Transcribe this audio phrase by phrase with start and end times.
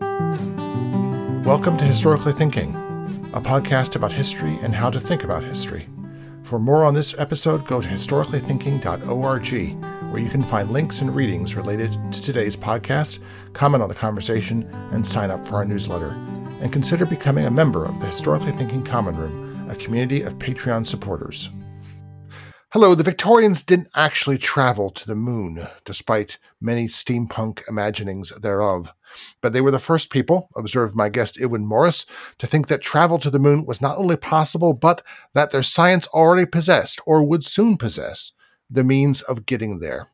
[0.00, 2.74] Welcome to Historically Thinking,
[3.32, 5.88] a podcast about history and how to think about history.
[6.42, 11.54] For more on this episode, go to historicallythinking.org, where you can find links and readings
[11.54, 13.20] related to today's podcast,
[13.52, 16.10] comment on the conversation, and sign up for our newsletter.
[16.60, 20.88] And consider becoming a member of the Historically Thinking Common Room, a community of Patreon
[20.88, 21.50] supporters.
[22.70, 28.88] Hello, the Victorians didn't actually travel to the moon, despite many steampunk imaginings thereof.
[29.40, 32.06] But they were the first people, observed my guest Iwan Morus,
[32.38, 35.02] to think that travel to the moon was not only possible, but
[35.34, 38.32] that their science already possessed, or would soon possess,
[38.70, 40.08] the means of getting there.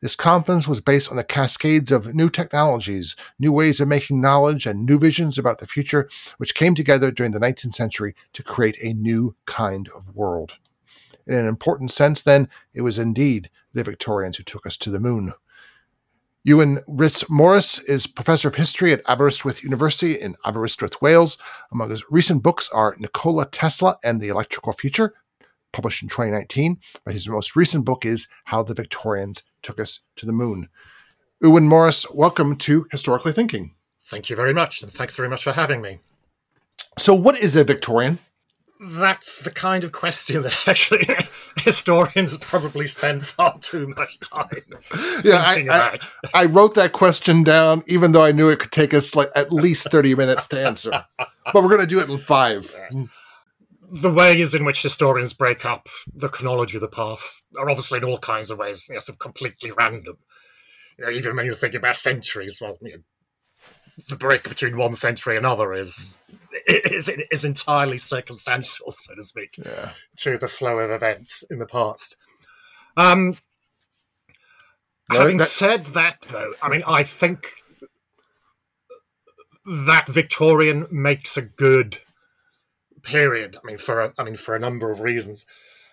[0.00, 4.66] This confidence was based on the cascades of new technologies, new ways of making knowledge,
[4.66, 8.76] and new visions about the future, which came together during the 19th century to create
[8.82, 10.52] a new kind of world.
[11.26, 15.00] In an important sense, then, it was indeed the Victorians who took us to the
[15.00, 15.32] moon.
[16.44, 21.38] Iwan Rhys Morus is professor of history at Aberystwyth University in Aberystwyth, Wales.
[21.70, 25.14] Among his recent books are Nikola Tesla and the Electrical Future,
[25.72, 26.80] published in 2019.
[27.04, 30.68] But his most recent book is How the Victorians Took Us to the Moon.
[31.44, 33.76] Iwan Morus, welcome to Historically Thinking.
[34.02, 36.00] Thank you very much, and thanks very much for having me.
[36.98, 38.18] So, what is a Victorian?
[38.84, 41.06] That's the kind of question that actually
[41.58, 44.64] historians probably spend far too much time
[45.24, 45.98] yeah, I, I,
[46.34, 49.52] I, wrote that question down, even though I knew it could take us like at
[49.52, 50.90] least 30 minutes to answer.
[51.18, 52.74] but we're going to do it in five.
[53.92, 58.04] The ways in which historians break up the chronology of the past are obviously in
[58.04, 60.16] all kinds of ways, you know, some completely random.
[60.98, 63.02] You know, even when you're thinking about centuries, well, you know,
[64.08, 66.14] the break between one century and another is
[66.66, 69.90] is is entirely circumstantial, so to speak, yeah.
[70.16, 72.16] to the flow of events in the past.
[72.96, 73.36] Um,
[75.10, 77.48] having that- said that, though, I mean, I think
[79.64, 81.98] that Victorian makes a good
[83.02, 83.56] period.
[83.62, 85.46] I mean, for a, I mean, for a number of reasons.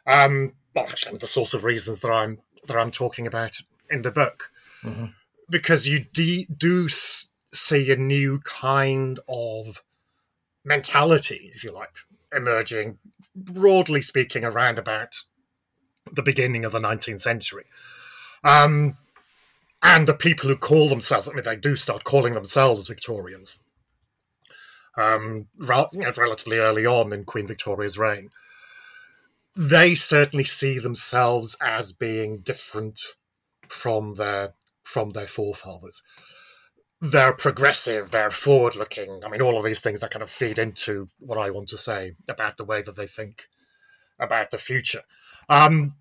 [0.07, 3.58] Um, well, actually, the source of reasons that I'm that I'm talking about
[3.89, 4.52] in the book,
[4.83, 5.05] mm-hmm.
[5.49, 9.83] because you de- do see a new kind of
[10.64, 11.95] mentality, if you like,
[12.36, 12.97] emerging,
[13.36, 15.15] broadly speaking, around about
[16.11, 17.65] the beginning of the 19th century.
[18.43, 18.97] Um,
[19.81, 23.64] and the people who call themselves, I mean, they do start calling themselves Victorians
[24.99, 28.30] um, you know, relatively early on in Queen Victoria's reign.
[29.55, 32.99] They certainly see themselves as being different
[33.67, 34.53] from their
[34.83, 36.02] from their forefathers
[37.02, 39.21] they're progressive, they're forward looking.
[39.26, 41.77] I mean, all of these things that kind of feed into what I want to
[41.77, 43.48] say about the way that they think
[44.20, 45.04] about the future.
[45.48, 45.95] Um,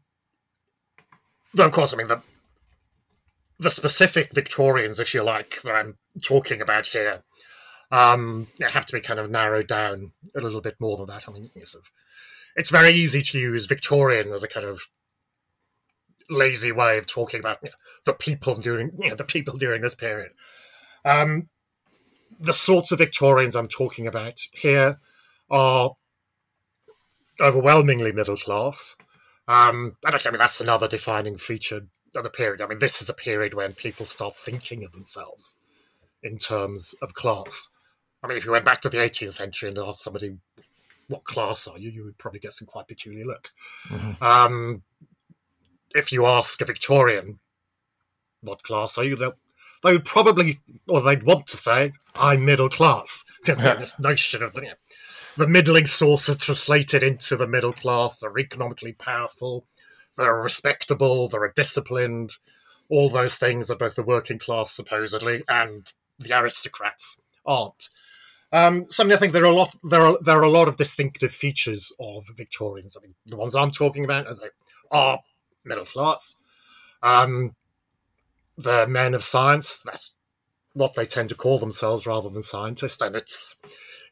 [1.55, 2.21] though, of course, I mean, the,
[3.59, 7.23] the specific Victorians, if you like, that I'm talking about here,
[7.91, 11.29] um, have to be kind of narrowed down a little bit more than that.
[11.29, 14.89] I mean, it's, very easy to use Victorian as a kind of
[16.29, 19.81] lazy way of talking about you know, the people during you know, the people during
[19.81, 20.33] this period.
[21.09, 21.49] Um,
[22.39, 25.01] the sorts of Victorians I'm talking about here
[25.51, 25.93] are
[27.41, 28.97] overwhelmingly middle class.
[29.47, 32.61] Um, and I mean, that's another defining feature of the period.
[32.61, 35.57] I mean, this is a period when people start thinking of themselves
[36.23, 37.71] in terms of class.
[38.23, 40.37] I mean, if you went back to the 18th century and asked somebody,
[41.07, 43.55] what class are you, you would probably get some quite peculiar looks.
[43.89, 44.23] Mm-hmm.
[44.23, 44.83] Um,
[45.95, 47.39] if you ask a Victorian,
[48.43, 49.37] what class are you, they'll
[49.83, 50.59] they would probably,
[50.89, 53.75] or they'd want to say, I'm middle class, because yeah.
[53.79, 54.75] this notion of the, you know,
[55.37, 58.19] the middling sources translated into the middle class.
[58.19, 59.65] They're economically powerful,
[60.17, 62.33] they're respectable, they're disciplined.
[62.91, 65.87] All those things that both the working class supposedly and
[66.19, 67.89] the aristocrats aren't.
[68.51, 70.51] Um, so I, mean, I think there are a lot there are there are a
[70.51, 72.97] lot of distinctive features of Victorians.
[72.97, 74.41] I mean, the ones I'm talking about as
[74.91, 75.21] are
[75.65, 76.35] middle class.
[77.03, 77.55] Um,
[78.59, 79.79] they're men of science.
[79.79, 80.15] That's
[80.75, 83.57] what they tend to call themselves rather than scientists, and it's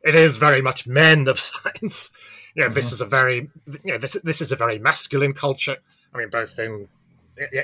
[0.02, 2.10] it is very much men of science.
[2.54, 2.74] You know, mm-hmm.
[2.74, 5.76] this is a very you know, this this is a very masculine culture.
[6.14, 6.88] I mean, both in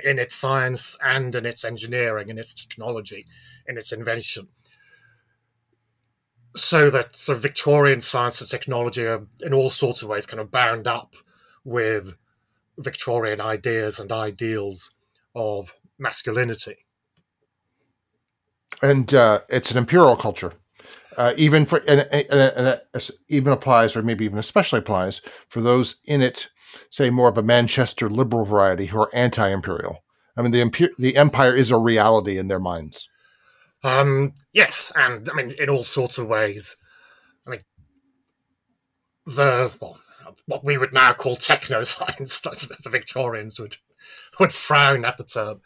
[0.05, 3.27] in its science and in its engineering, in its technology,
[3.67, 4.49] in its invention.
[6.55, 10.41] So that sort of Victorian science and technology are in all sorts of ways kind
[10.41, 11.15] of bound up
[11.65, 12.17] with
[12.77, 14.91] Victorian ideas and ideals
[15.35, 16.85] of masculinity.
[18.83, 20.53] And uh, it's an imperial culture.
[21.17, 25.61] Uh, even for and, and, and, and even applies, or maybe even especially applies for
[25.61, 26.49] those in it,
[26.91, 30.03] say more of a Manchester liberal variety who are anti-imperial.
[30.37, 33.09] I mean, the the empire is a reality in their minds.
[33.85, 36.77] Um, yes, and I mean in all sorts of ways.
[37.47, 37.61] I mean
[39.27, 40.01] the well,
[40.47, 43.77] what we would now call techno science, I suppose the Victorians would
[44.41, 45.61] would frown at the term,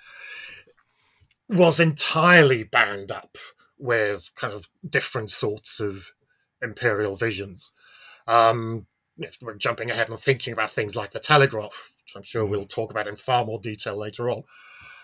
[1.48, 3.36] was entirely bound up
[3.78, 6.12] with kind of different sorts of
[6.62, 7.72] imperial visions.
[8.26, 8.86] Um,
[9.18, 12.66] if we're jumping ahead and thinking about things like the telegraph, which I'm sure we'll
[12.66, 14.42] talk about in far more detail later on.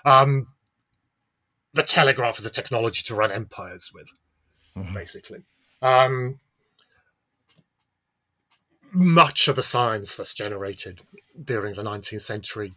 [0.04, 0.48] Um,
[1.72, 4.12] the telegraph is a technology to run empires with,
[4.76, 4.94] mm-hmm.
[4.94, 5.44] basically.
[5.80, 6.40] Um,
[8.92, 11.00] much of the science that's generated
[11.42, 12.74] during the 19th century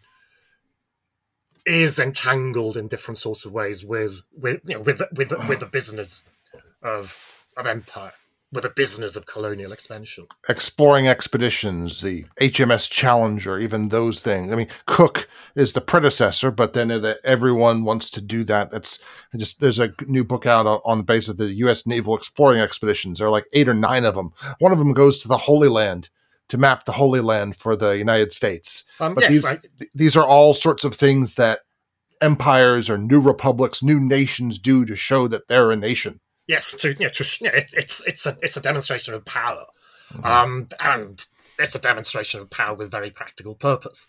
[1.65, 5.65] is entangled in different sorts of ways with with you know with with with the
[5.65, 6.23] business
[6.81, 8.13] of of empire
[8.55, 10.27] with the business of colonial expansion.
[10.47, 14.51] Exploring expeditions, the HMS Challenger, even those things.
[14.51, 18.71] I mean, Cook is the predecessor, but then everyone wants to do that.
[18.71, 18.99] That's
[19.35, 21.85] just there's a new book out on the basis of the U.S.
[21.85, 23.19] Naval Exploring Expeditions.
[23.19, 24.31] There are like eight or nine of them.
[24.59, 26.09] One of them goes to the Holy Land
[26.49, 28.83] to map the Holy Land for the United States.
[28.99, 29.65] Um, but yes, these, right.
[29.93, 31.59] these are all sorts of things that
[32.21, 36.19] empires or new republics, new nations do to show that they're a nation.
[36.47, 39.25] Yes, to, you know, to, you know, it, it's it's a it's a demonstration of
[39.25, 39.65] power,
[40.13, 40.25] mm-hmm.
[40.25, 41.25] um, and
[41.57, 44.05] it's a demonstration of power with very practical purpose.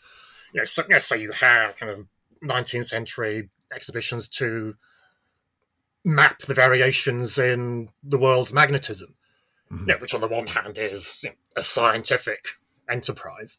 [0.53, 2.07] You know, so, you know, so you have kind of
[2.45, 4.75] 19th century exhibitions to
[6.05, 9.17] map the variations in the world's magnetism,
[9.71, 9.89] mm-hmm.
[9.89, 12.47] you know, which on the one hand is you know, a scientific
[12.89, 13.59] enterprise,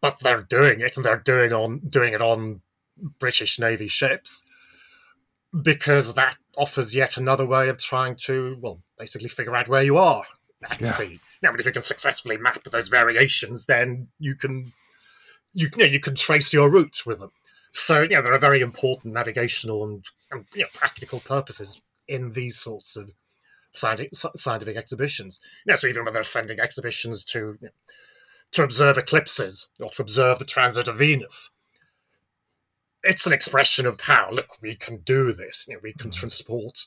[0.00, 2.60] but they're doing it and they're doing on doing it on
[3.18, 4.42] British Navy ships
[5.62, 9.96] because that offers yet another way of trying to, well, basically figure out where you
[9.96, 10.24] are
[10.68, 10.90] at yeah.
[10.90, 11.20] sea.
[11.42, 14.72] Now, but if you can successfully map those variations, then you can
[15.52, 17.30] you, you, know, you can trace your route with them.
[17.70, 22.58] So, yeah, there are very important navigational and, and you know, practical purposes in these
[22.58, 23.12] sorts of
[23.74, 25.40] scientific, scientific exhibitions.
[25.66, 27.68] Know, so even when they're sending exhibitions to you know,
[28.52, 31.50] to observe eclipses or to observe the transit of Venus,
[33.02, 34.32] it's an expression of power.
[34.32, 35.66] Look, we can do this.
[35.68, 36.14] You know, we can mm.
[36.14, 36.86] transport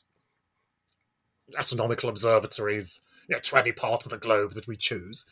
[1.58, 5.26] astronomical observatories you know, to any part of the globe that we choose.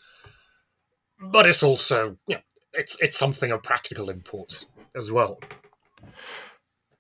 [1.19, 2.42] But it's also, you know,
[2.74, 4.66] it's it's something of practical import
[4.96, 5.40] as well.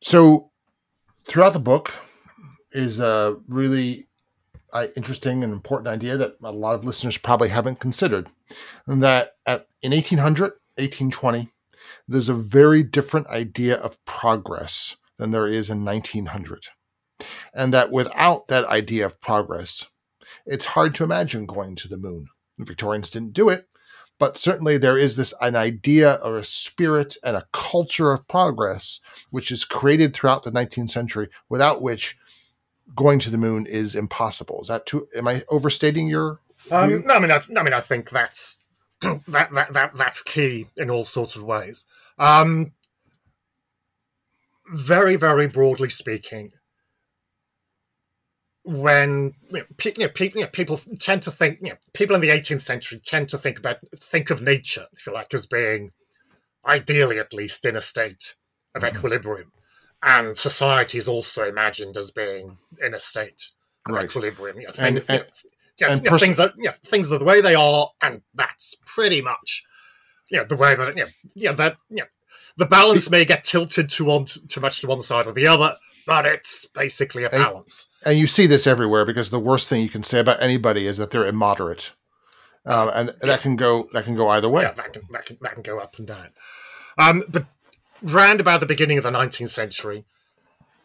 [0.01, 0.51] So,
[1.27, 1.93] throughout the book
[2.71, 4.07] is a really
[4.75, 8.29] uh, interesting and important idea that a lot of listeners probably haven't considered,
[8.85, 11.49] and that at in 1800, 1820,
[12.09, 16.67] there's a very different idea of progress than there is in 1900.
[17.53, 19.87] And that without that idea of progress,
[20.45, 22.27] it's hard to imagine going to the moon.
[22.57, 23.69] The Victorians didn't do it,
[24.19, 28.99] but certainly there is this an idea or a spirit and a culture of progress
[29.29, 32.17] which is created throughout the 19th century without which
[32.93, 34.61] going to the moon is impossible.
[34.61, 35.07] Is that too?
[35.15, 36.39] Am I overstating your?
[36.71, 38.59] Um, no, I mean, I, I mean, I think that's
[39.01, 41.85] that, that that that's key in all sorts of ways.
[42.17, 42.73] Um,
[44.67, 46.51] very, very broadly speaking,
[48.63, 51.75] when you know, pe- you know, pe- you know, people tend to think, you know,
[51.93, 55.33] people in the 18th century tend to think about think of nature, if you like,
[55.33, 55.91] as being
[56.65, 58.35] ideally, at least, in a state
[58.73, 58.95] of mm-hmm.
[58.95, 59.51] equilibrium,
[60.05, 63.49] and society is also imagined as being in a state
[63.89, 64.05] of right.
[64.05, 64.59] equilibrium.
[64.61, 65.29] You know, things, and, and,
[65.79, 68.75] you know, and pers- things are you things are the way they are, and that's
[68.85, 69.63] pretty much
[70.29, 72.03] you the way that, you yeah, that, you
[72.55, 75.75] the balance may get tilted to one too much to one side or the other,
[76.05, 77.89] but it's basically a balance.
[78.03, 80.87] And, and, you see this everywhere because the worst thing you can say about anybody
[80.87, 81.93] is that they're immoderate,
[82.65, 83.27] um, and yeah.
[83.27, 84.61] that can go that can go either way.
[84.61, 86.29] Yeah, that can that can, that can go up and down.
[86.97, 87.47] Um, but
[88.05, 90.05] round about the beginning of the 19th century,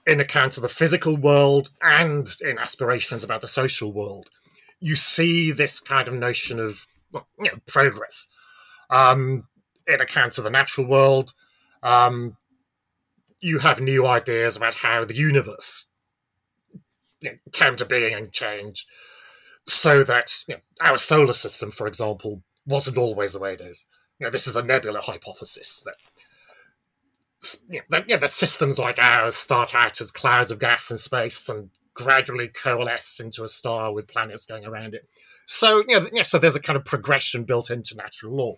[0.06, 4.30] in accounts of the physical world and in aspirations about the social world,
[4.80, 8.28] you see this kind of notion of well, you know, progress
[8.88, 9.46] um,
[9.86, 11.34] in accounts of the natural world.
[11.82, 12.36] Um,
[13.40, 15.90] you have new ideas about how the universe
[17.20, 18.86] you know, came to being and changed,
[19.66, 23.86] so that you know, our solar system, for example, wasn't always the way it is.
[24.18, 25.94] You know, this is a nebula hypothesis that
[27.68, 31.70] you know, that systems like ours start out as clouds of gas in space and
[31.94, 35.08] gradually coalesce into a star with planets going around it.
[35.46, 38.56] So, know, yeah, so there's a kind of progression built into natural law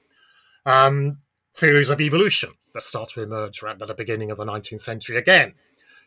[0.67, 1.19] um,
[1.55, 5.55] theories of evolution that start to emerge around the beginning of the 19th century again.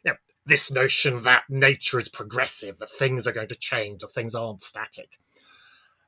[0.03, 0.13] Know,
[0.45, 4.61] this notion that nature is progressive, that things are going to change, that things aren't
[4.61, 5.19] static.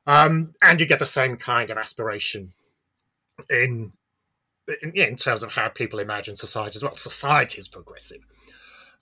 [0.06, 2.54] Um, and you get the same kind of aspiration
[3.50, 3.92] in,
[4.82, 6.96] in, in terms of how people imagine society as well.
[6.96, 8.20] Society is progressive.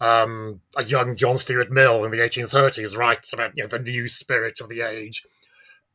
[0.00, 4.08] Um, a young John Stuart Mill in the 1830s writes about you know, the new
[4.08, 5.25] spirit of the age.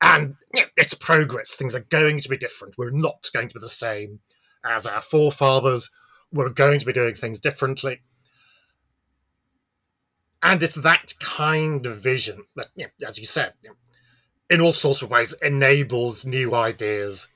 [0.01, 1.51] And you know, it's progress.
[1.51, 2.77] Things are going to be different.
[2.77, 4.19] We're not going to be the same
[4.65, 5.91] as our forefathers.
[6.31, 8.01] We're going to be doing things differently.
[10.43, 13.53] And it's that kind of vision that, you know, as you said,
[14.49, 17.27] in all sorts of ways enables new ideas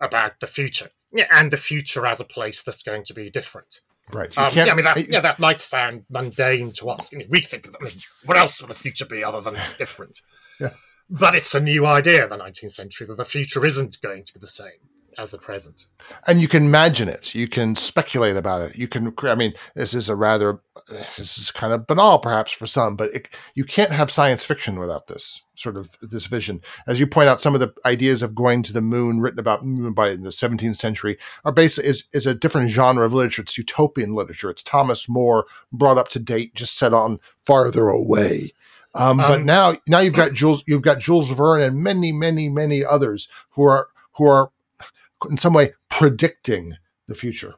[0.00, 0.88] about the future.
[1.12, 3.80] Yeah, and the future as a place that's going to be different.
[4.12, 4.36] Right.
[4.38, 7.12] Um, yeah, I mean, that, yeah, that might sound mundane to us.
[7.12, 7.92] I mean, we think, I mean,
[8.24, 10.22] what else would the future be other than different?
[10.58, 10.70] Yeah.
[11.10, 14.34] But it's a new idea in the 19th century that the future isn't going to
[14.34, 14.80] be the same
[15.18, 15.86] as the present.
[16.28, 17.34] And you can imagine it.
[17.34, 18.76] You can speculate about it.
[18.76, 22.66] You can, I mean, this is a rather, this is kind of banal perhaps for
[22.66, 26.60] some, but it, you can't have science fiction without this sort of this vision.
[26.86, 29.60] As you point out, some of the ideas of going to the moon written about
[29.92, 33.42] by the 17th century are based is, is a different genre of literature.
[33.42, 34.50] It's utopian literature.
[34.50, 38.52] It's Thomas More brought up to date, just set on farther away.
[38.94, 42.48] Um, um, but now, now you've got Jules, you've got Jules Verne and many, many,
[42.48, 44.50] many others who are who are
[45.28, 47.54] in some way predicting the future.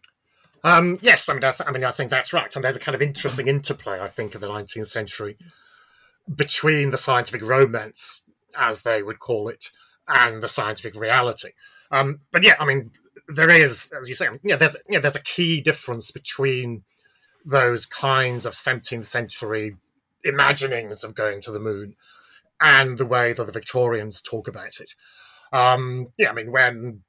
[0.63, 2.81] Um, yes, I mean, I, th- I, mean, I think that's right, and there's a
[2.81, 5.37] kind of interesting interplay, I think, of the 19th century
[6.33, 8.23] between the scientific romance,
[8.57, 9.71] as they would call it,
[10.07, 11.51] and the scientific reality.
[11.91, 12.91] Um, but yeah, I mean,
[13.29, 16.85] there is, as you say, yeah, there's yeah, there's a key difference between
[17.45, 19.77] those kinds of 17th century
[20.25, 21.97] imaginings of going to the moon
[22.61, 24.95] and the way that the Victorians talk about it.
[25.53, 27.03] Um, yeah, I mean, when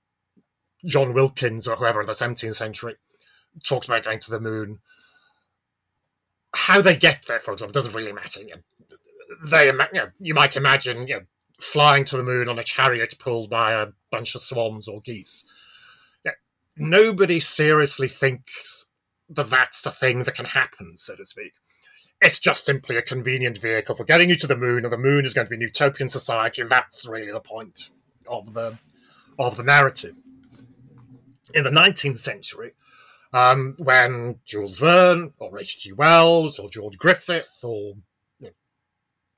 [0.85, 2.95] John Wilkins or whoever in the 17th century
[3.63, 4.79] talks about going to the moon.
[6.53, 8.41] How they get there, for example, doesn't really matter.
[8.41, 8.97] You know,
[9.45, 11.21] they, you, know, you might imagine, you know,
[11.59, 15.45] flying to the moon on a chariot pulled by a bunch of swans or geese.
[16.25, 16.31] Yeah,
[16.75, 18.87] nobody seriously thinks
[19.29, 21.53] that that's a thing that can happen, so to speak.
[22.19, 25.25] It's just simply a convenient vehicle for getting you to the moon, and the moon
[25.25, 27.91] is going to be a utopian society, and that's really the point
[28.27, 28.77] of the
[29.39, 30.15] of the narrative
[31.53, 32.73] in the 19th century,
[33.33, 35.93] um, when Jules Verne or H.G.
[35.93, 37.95] Wells or George Griffith or
[38.39, 38.49] you know,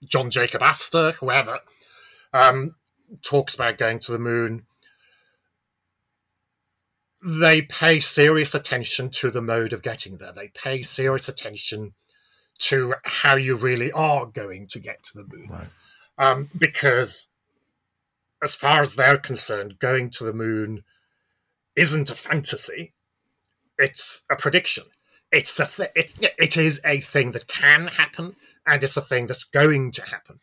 [0.05, 1.59] John Jacob Astor, whoever,
[2.33, 2.75] um,
[3.23, 4.65] talks about going to the moon,
[7.23, 10.33] they pay serious attention to the mode of getting there.
[10.33, 11.93] They pay serious attention
[12.59, 15.47] to how you really are going to get to the moon.
[15.49, 15.67] Right.
[16.17, 17.29] Um, because,
[18.41, 20.83] as far as they're concerned, going to the moon
[21.75, 22.93] isn't a fantasy;
[23.77, 24.85] it's a prediction.
[25.31, 29.27] It's a th- it's it is a thing that can happen, and it's a thing
[29.27, 30.39] that's going to happen.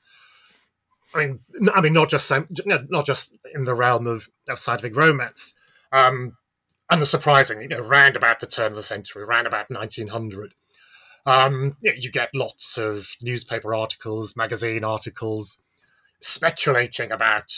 [1.14, 1.40] I mean,
[1.74, 2.30] I mean, not just
[2.88, 5.54] not just in the realm of, of scientific romance.
[5.92, 6.36] Um,
[6.90, 10.54] and the surprising, you know, round about the turn of the century, round about 1900,
[11.24, 15.58] um, you, know, you get lots of newspaper articles, magazine articles,
[16.20, 17.52] speculating about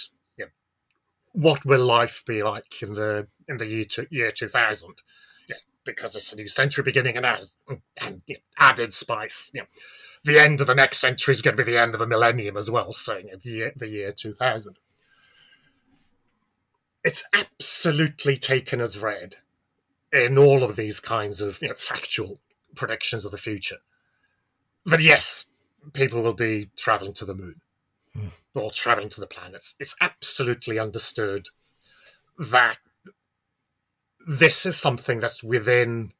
[1.33, 4.95] what will life be like in the in the year year 2000
[5.49, 7.57] yeah, because it's a new century beginning and has
[8.01, 8.23] and
[8.59, 9.51] added spice.
[9.55, 9.65] Know,
[10.25, 12.57] the end of the next century is going to be the end of a millennium
[12.57, 14.77] as well so you know, the, year, the year 2000
[17.05, 19.37] it's absolutely taken as read
[20.12, 22.41] in all of these kinds of you know, factual
[22.77, 23.79] predictions of the future.
[24.85, 25.47] That yes
[25.93, 27.61] people will be traveling to the moon.
[28.54, 29.75] Or traveling to the planets.
[29.78, 31.49] It's absolutely understood
[32.38, 32.78] that
[34.26, 36.12] this is something that's within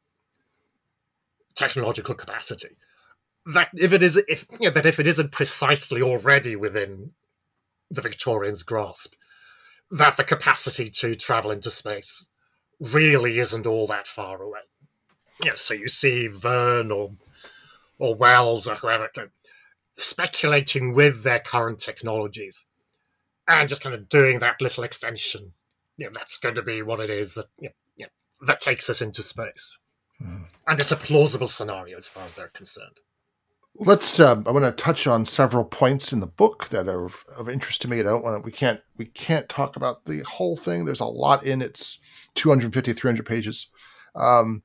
[1.55, 2.77] technological capacity.
[3.47, 7.13] That if it is, if you know, that if it isn't precisely already within
[7.91, 9.15] the Victorians' grasp,
[9.91, 12.29] that the capacity to travel into space
[12.81, 14.61] really isn't all that far away.
[15.45, 17.13] Yeah, so you see Verne or
[17.99, 19.09] or Wells or whoever
[19.95, 22.65] speculating with their current technologies
[23.49, 25.53] and just kind of doing that little extension.
[25.97, 28.07] You know, that's going to be what it is that you know,
[28.47, 29.79] that takes us into space.
[30.23, 30.45] Mm.
[30.67, 33.01] And it's a plausible scenario as far as they're concerned.
[33.77, 34.21] Let's.
[34.21, 37.49] Uh, I want to touch on several points in the book that are of, of
[37.49, 38.01] interest to me.
[38.01, 38.45] I don't want to.
[38.45, 38.81] We can't.
[38.99, 40.85] We can't talk about the whole thing.
[40.85, 41.71] There's a lot in it.
[41.71, 42.01] It's
[42.35, 43.69] 250, 300 pages.
[44.15, 44.63] Um,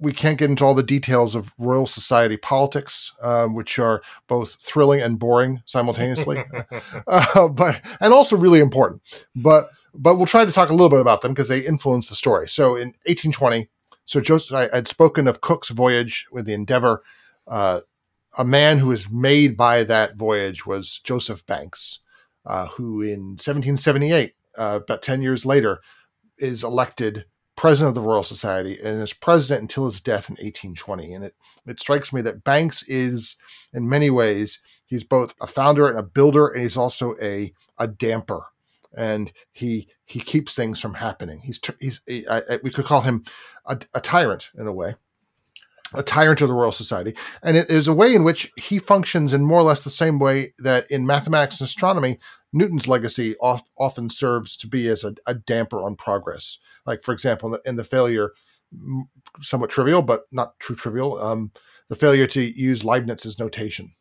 [0.00, 4.56] we can't get into all the details of Royal Society politics, uh, which are both
[4.60, 6.42] thrilling and boring simultaneously,
[7.06, 9.02] uh, but and also really important.
[9.34, 12.14] But but we'll try to talk a little bit about them because they influence the
[12.14, 12.48] story.
[12.48, 13.68] So in 1820,
[14.04, 17.02] so Joseph, I had spoken of Cook's voyage with the Endeavour.
[17.46, 17.80] Uh,
[18.38, 22.00] a man who was made by that voyage was Joseph Banks,
[22.46, 25.80] uh, who in 1778, uh, about 10 years later,
[26.38, 27.24] is elected
[27.60, 31.12] president of the Royal Society and is president until his death in 1820.
[31.12, 31.34] And it
[31.66, 33.36] it strikes me that Banks is,
[33.74, 37.86] in many ways, he's both a founder and a builder, and he's also a a
[37.86, 38.46] damper,
[38.96, 41.42] and he he keeps things from happening.
[41.44, 43.26] He's he's he, I, we could call him
[43.66, 44.94] a, a tyrant in a way
[45.92, 47.14] a tyrant of the Royal Society.
[47.42, 50.20] And it is a way in which he functions in more or less the same
[50.20, 52.20] way that in mathematics and astronomy,
[52.52, 56.58] Newton's legacy off, often serves to be as a, a, damper on progress.
[56.90, 58.32] Like, for example, in the, in the, failure,
[59.40, 61.52] somewhat trivial, but not true trivial, um,
[61.88, 63.94] the failure to use Leibniz's notation.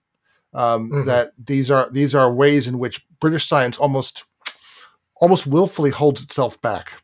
[0.54, 1.06] Um, mm-hmm.
[1.06, 4.24] That these are these are ways in which British science almost
[5.18, 7.04] almost willfully holds itself back.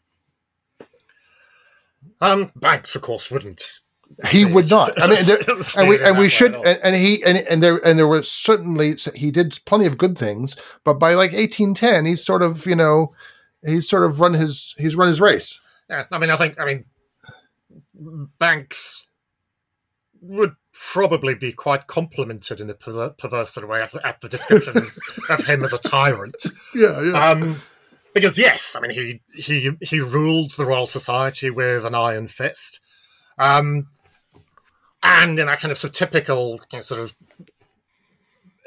[2.21, 3.81] Um, Banks, of course, wouldn't
[4.27, 5.01] he would not.
[5.01, 5.39] I mean, there,
[5.77, 8.95] and we and we should and, and, he and, and there and there was certainly
[9.13, 12.75] he did plenty of good things, but by like eighteen ten, he's sort of you
[12.75, 13.13] know
[13.65, 15.59] he's sort of run his he's run his race.
[15.89, 16.85] Yeah, I mean, I think I mean
[18.39, 19.07] Banks
[20.21, 24.77] would probably be quite complimented in a perverse sort of way at, at the description
[24.77, 24.97] of,
[25.29, 26.35] of, him as a tyrant.
[26.73, 27.29] Yeah, yeah.
[27.29, 27.61] Um,
[28.13, 32.79] because yes, I mean he he he ruled the Royal Society with an iron fist.
[33.37, 33.87] Um,
[35.03, 37.15] and in that kind of sort of typical you know, sort of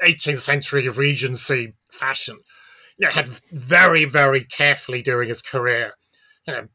[0.05, 2.37] 18th century Regency fashion,
[2.97, 5.93] you know, had very, very carefully during his career,
[6.47, 6.67] you know,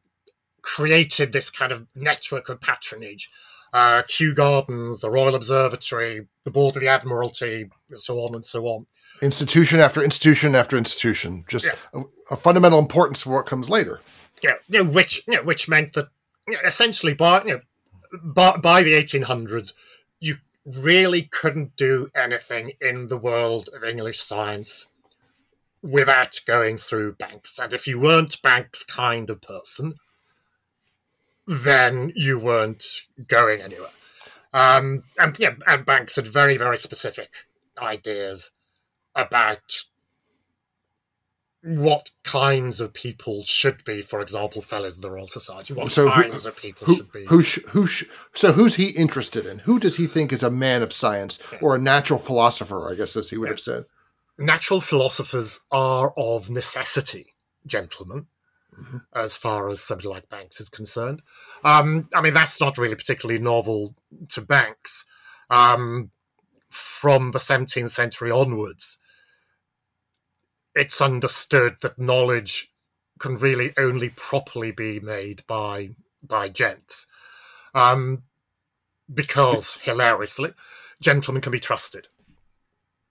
[0.65, 3.31] created this kind of network of patronage.
[3.75, 8.45] Uh, Kew Gardens, the Royal Observatory, the Board of the Admiralty, and so on and
[8.45, 8.87] so on.
[9.21, 12.01] Institution after institution after institution, just yeah.
[12.01, 14.01] a, a, fundamental importance for what comes later.
[14.43, 16.09] Yeah, you know, which you know, which meant that
[16.49, 17.61] you know, essentially, by you know,
[18.23, 19.73] by, by the 1800s,
[20.21, 24.89] you really couldn't do anything in the world of English science
[25.83, 27.59] without going through Banks.
[27.59, 29.95] And if you weren't Banks' kind of person,
[31.47, 32.85] then you weren't
[33.29, 33.91] going anywhere.
[34.53, 37.31] Um, and yeah, and Banks had very, very specific
[37.81, 38.53] ideas
[39.15, 39.85] about
[41.65, 45.73] what kinds of people should be, for example, fellows of the Royal Society.
[45.73, 47.25] What so kinds who, of people who, should be.
[47.27, 48.05] Who, sh- who sh-
[48.35, 49.61] so who's he interested in?
[49.61, 51.59] Who does he think is a man of science yeah.
[51.63, 52.91] or a natural philosopher?
[52.91, 53.53] I guess as he would yeah.
[53.53, 53.85] have said.
[54.37, 57.35] Natural philosophers are of necessity,
[57.67, 58.27] gentlemen,
[58.79, 58.99] mm-hmm.
[59.15, 61.23] as far as somebody like Banks is concerned.
[61.65, 63.95] Um, I mean, that's not really particularly novel
[64.31, 65.05] to Banks.
[65.51, 66.11] Um,
[66.69, 68.99] from the 17th century onwards,
[70.75, 72.73] it's understood that knowledge
[73.21, 75.91] can really only properly be made by
[76.23, 77.07] by gents,
[77.75, 78.23] um,
[79.13, 80.53] because hilariously,
[81.01, 82.09] gentlemen can be trusted.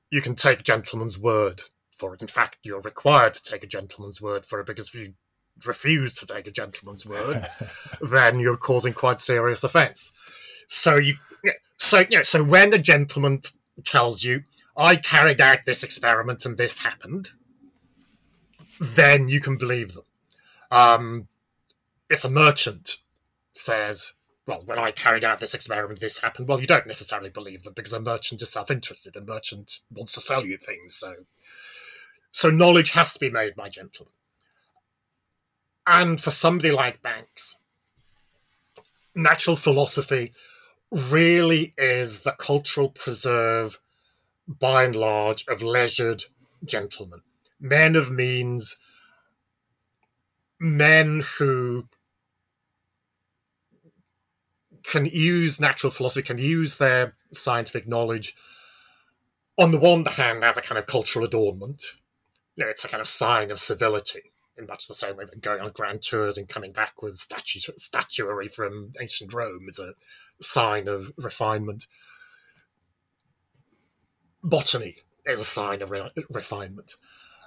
[0.09, 2.21] You can take gentleman's word for it.
[2.21, 5.13] In fact, you're required to take a gentleman's word for it because if you
[5.65, 7.47] refuse to take a gentleman's word,
[8.01, 10.13] then you're causing quite serious offence.
[10.67, 11.15] So you,
[11.77, 13.51] so you know, so when a gentleman t-
[13.83, 14.43] tells you,
[14.75, 17.31] "I carried out this experiment and this happened,"
[18.79, 20.05] then you can believe them.
[20.71, 21.27] Um,
[22.09, 22.97] if a merchant
[23.53, 24.13] says,
[24.45, 27.73] well, when I carried out this experiment, this happened, well, you don't necessarily believe them
[27.73, 29.15] because a merchant is self interested.
[29.15, 30.95] A merchant wants to sell you things.
[30.95, 31.15] So,
[32.31, 34.12] so knowledge has to be made by gentlemen.
[35.85, 37.59] And for somebody like Banks,
[39.13, 40.33] natural philosophy
[40.91, 43.79] really is the cultural preserve,
[44.47, 46.23] by and large, of leisured
[46.63, 47.21] gentlemen
[47.63, 48.77] men of means,
[50.59, 51.87] men who
[54.83, 58.35] can use natural philosophy, can use their scientific knowledge
[59.57, 61.83] on the one hand as a kind of cultural adornment.
[62.57, 65.41] You know, it's a kind of sign of civility in much the same way that
[65.41, 69.93] going on grand tours and coming back with statu- statuary from ancient Rome is a
[70.41, 71.87] sign of refinement.
[74.43, 76.95] Botany is a sign of re- refinement.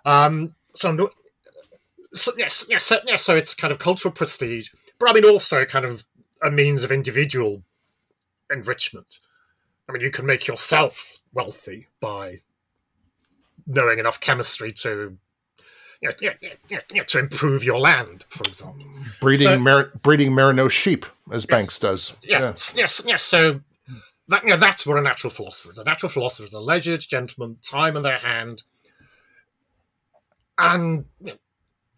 [0.04, 1.10] Um, so,
[2.12, 3.22] so yes, yes, so, yes.
[3.22, 6.04] So it's kind of cultural prestige, but I mean also kind of
[6.42, 7.62] a means of individual
[8.50, 9.20] enrichment.
[9.88, 12.40] I mean, you can make yourself wealthy by
[13.66, 15.18] knowing enough chemistry to
[17.06, 18.86] to improve your land, for example.
[19.20, 22.14] Breeding so, mer- breeding merino sheep, as Banks does.
[22.22, 22.80] Yes, yeah.
[22.82, 23.22] yes, yes.
[23.22, 23.60] So
[24.28, 25.78] that, you know, that's what a natural philosopher is.
[25.78, 28.62] A natural philosopher is a leisured gentleman, time in their hand,
[30.58, 31.06] and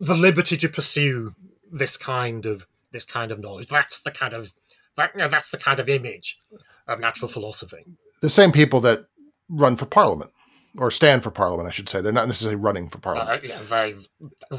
[0.01, 1.35] the liberty to pursue
[1.71, 3.69] this kind of this kind of knowledge.
[3.69, 4.53] That's the kind of
[4.97, 6.41] that you know, that's the kind of image
[6.87, 7.85] of natural philosophy.
[8.21, 9.07] The same people that
[9.49, 10.31] run for parliament
[10.77, 12.01] or stand for parliament, I should say.
[12.01, 13.45] They're not necessarily running for parliament.
[13.45, 13.95] Uh, yeah, they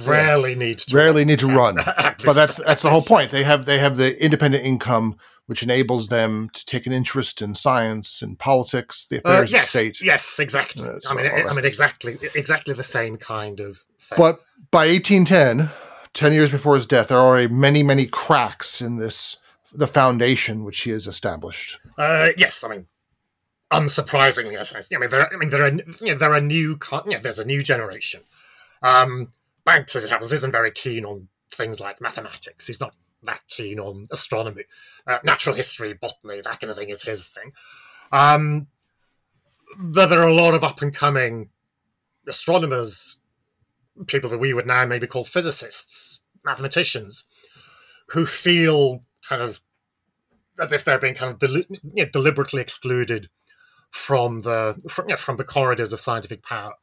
[0.05, 1.27] rarely need to rarely run.
[1.27, 1.75] need to run.
[2.25, 3.31] but that's that's the whole point.
[3.31, 7.55] They have they have the independent income which enables them to take an interest in
[7.55, 9.99] science and politics, the Uh, affairs yes, of state.
[9.99, 10.87] yes, exactly.
[10.87, 14.15] Uh, so I mean, I mean, exactly, exactly the same kind of thing.
[14.17, 15.71] But by 1810,
[16.13, 19.37] 10 years before his death, there are already many, many cracks in this,
[19.73, 21.79] the foundation which he has established.
[21.97, 22.85] Uh, yes, I mean,
[23.71, 24.57] unsurprisingly,
[24.93, 27.39] I mean, there, I mean, there are, you know, there are new, you know, there's
[27.39, 28.21] a new generation.
[28.81, 29.33] Um,
[29.65, 32.65] Banks, as it happens, isn't very keen on things like mathematics.
[32.65, 34.63] He's not that keen on astronomy,
[35.05, 37.51] uh, natural history, botany, that kind of thing is his thing.
[38.11, 38.67] Um,
[39.77, 41.49] but there are a lot of up and coming
[42.27, 43.21] astronomers,
[44.07, 47.25] people that we would now maybe call physicists, mathematicians,
[48.07, 49.61] who feel kind of
[50.59, 53.29] as if they're being kind of deli- you know, deliberately excluded
[53.89, 56.73] from the from, you know, from the corridors of scientific power,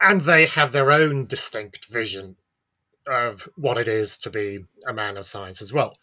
[0.00, 2.36] and they have their own distinct vision
[3.06, 5.96] of what it is to be a man of science as well.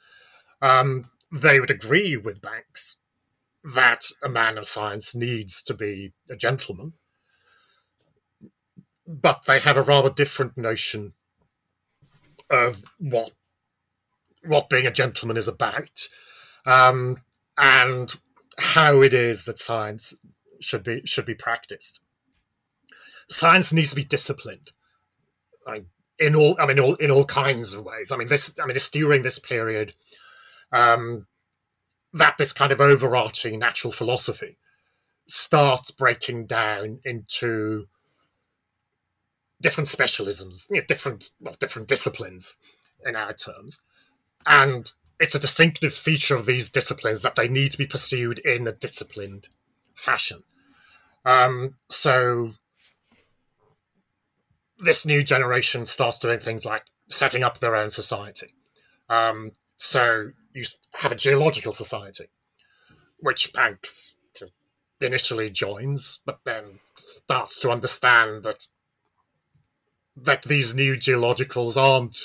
[0.62, 3.00] Um, they would agree with Banks
[3.64, 6.94] that a man of science needs to be a gentleman,
[9.08, 11.14] but they have a rather different notion
[12.50, 13.32] of what
[14.46, 16.08] what being a gentleman is about,
[16.66, 17.22] um,
[17.58, 18.16] and
[18.58, 20.16] how it is that science
[20.60, 22.00] should be should be practiced.
[23.30, 24.72] Science needs to be disciplined.
[25.66, 25.86] Mean,
[26.20, 28.12] in all, I mean, all, in all kinds of ways.
[28.12, 29.94] I mean, this, I mean, it's during this period
[30.72, 31.28] um,
[32.14, 34.58] that this kind of overarching natural philosophy
[35.26, 37.88] starts breaking down into
[39.62, 42.58] different specialisms, you know, different, well, different disciplines
[43.06, 43.82] in our terms,
[44.46, 48.68] and it's a distinctive feature of these disciplines that they need to be pursued in
[48.68, 49.48] a disciplined
[49.94, 50.44] fashion.
[51.26, 52.54] Um, so
[54.80, 58.54] this new generation starts doing things like setting up their own society.
[59.10, 62.28] Um, so you have a geological society,
[63.20, 64.16] which Banks
[65.04, 68.68] initially joins, but then starts to understand that
[70.16, 72.20] that these new geologicals aren't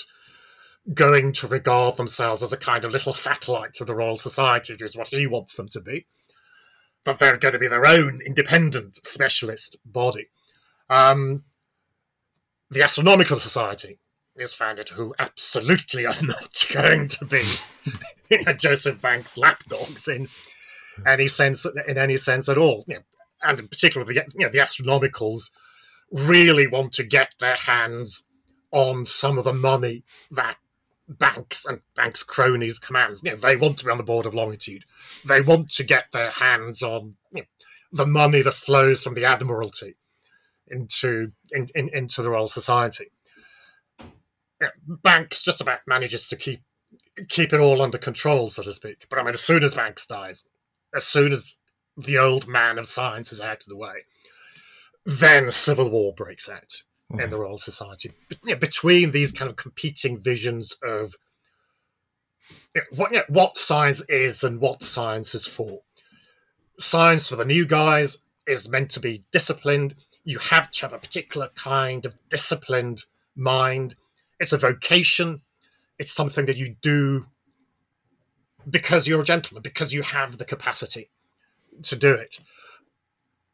[0.94, 4.82] going to regard themselves as a kind of little satellite of the Royal Society, which
[4.82, 6.06] is what he wants them to be.
[7.04, 10.28] That they're going to be their own independent specialist body.
[10.90, 11.44] Um,
[12.70, 13.98] the Astronomical Society
[14.36, 17.44] is founded, who absolutely are not going to be
[18.56, 20.28] Joseph Banks lapdogs in
[21.06, 22.84] any sense, in any sense at all.
[22.86, 23.00] You know,
[23.42, 25.50] and in particular, the you know the astronomicals
[26.10, 28.24] really want to get their hands
[28.70, 30.56] on some of the money that
[31.08, 33.22] Banks and Banks cronies commands.
[33.24, 34.84] You know, they want to be on the board of longitude.
[35.24, 37.46] They want to get their hands on you know,
[37.92, 39.96] the money that flows from the Admiralty
[40.66, 43.10] into in, in, into the Royal Society.
[44.60, 46.62] Yeah, Banks just about manages to keep
[47.28, 49.06] keep it all under control, so to speak.
[49.08, 50.44] But I mean, as soon as Banks dies,
[50.94, 51.56] as soon as
[51.96, 54.04] the old man of science is out of the way,
[55.06, 57.20] then civil war breaks out mm-hmm.
[57.20, 58.12] in the Royal Society
[58.44, 61.14] Be- between these kind of competing visions of
[62.74, 65.80] you know, what you know, what science is and what science is for.
[66.78, 69.94] Science for the new guys is meant to be disciplined.
[70.24, 73.94] You have to have a particular kind of disciplined mind.
[74.40, 75.42] It's a vocation.
[75.98, 77.26] It's something that you do
[78.68, 81.10] because you're a gentleman, because you have the capacity
[81.82, 82.38] to do it.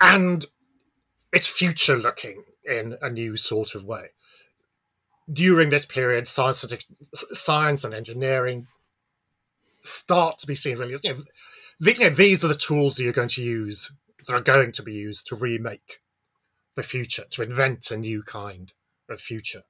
[0.01, 0.45] And
[1.33, 4.09] it's future looking in a new sort of way.
[5.33, 6.65] During this period, science,
[7.15, 8.67] science and engineering
[9.81, 11.23] start to be seen really as you know,
[11.81, 13.91] you know, these are the tools that you're going to use
[14.27, 16.01] that are going to be used to remake
[16.77, 18.73] the future, to invent a new kind
[19.09, 19.63] of future.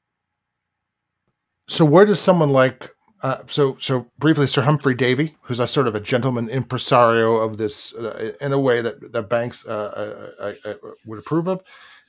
[1.66, 5.86] So, where does someone like uh, so so briefly, Sir Humphrey Davy, who's a sort
[5.86, 10.52] of a gentleman impresario of this uh, in a way that that Banks uh, uh,
[10.68, 10.74] uh
[11.06, 11.62] would approve of.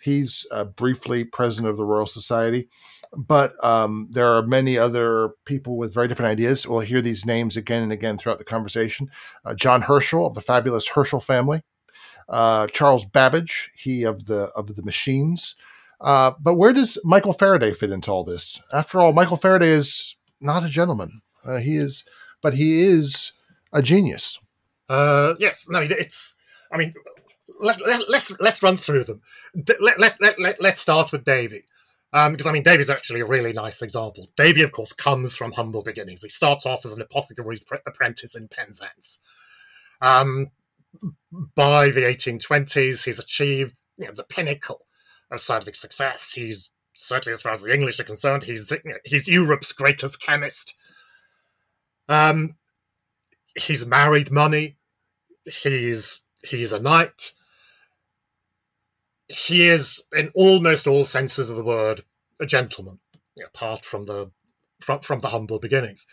[0.06, 2.70] He's uh, briefly president of the Royal Society,
[3.16, 6.68] but um, there are many other people with very different ideas.
[6.68, 9.10] We'll hear these names again and again throughout the conversation.
[9.56, 11.64] John Herschel of the fabulous Herschel family,
[12.30, 15.56] Charles Babbage, he of the of the machines.
[16.00, 18.62] but where does Michael Faraday fit into all this?
[18.72, 21.22] After all, Michael Faraday is not a gentleman.
[21.44, 22.06] Uh, he is,
[22.42, 23.34] but he is
[23.74, 24.40] a genius.
[24.90, 26.36] Uh, yes, no, it's.
[26.72, 26.94] I mean,
[27.60, 29.22] let's let, let's let's run through them.
[29.80, 31.64] Let let let, let let's start with Davy.
[32.14, 34.30] Um, because I mean, Davy's actually a really nice example.
[34.38, 36.22] Davy, of course, comes from humble beginnings.
[36.22, 39.20] He starts off as an apothecary's pre- apprentice in Penzance.
[40.02, 40.52] Um,
[41.56, 44.82] by the 1820s, he's achieved you know, the pinnacle
[45.30, 46.32] of scientific success.
[46.32, 48.72] He's certainly as far as the English are concerned, he's
[49.04, 50.76] he's Europe's greatest chemist.
[52.08, 52.56] Um,
[53.56, 54.78] he's married money.
[55.46, 57.32] He's he's a knight.
[59.28, 62.04] He is, in almost all senses of the word,
[62.40, 63.00] a gentleman,
[63.44, 64.32] apart from the
[64.82, 66.06] from, from the humble beginnings.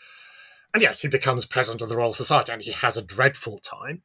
[0.73, 4.01] And yeah, he becomes president of the Royal Society, and he has a dreadful time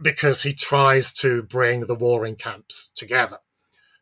[0.00, 3.38] because he tries to bring the warring camps together.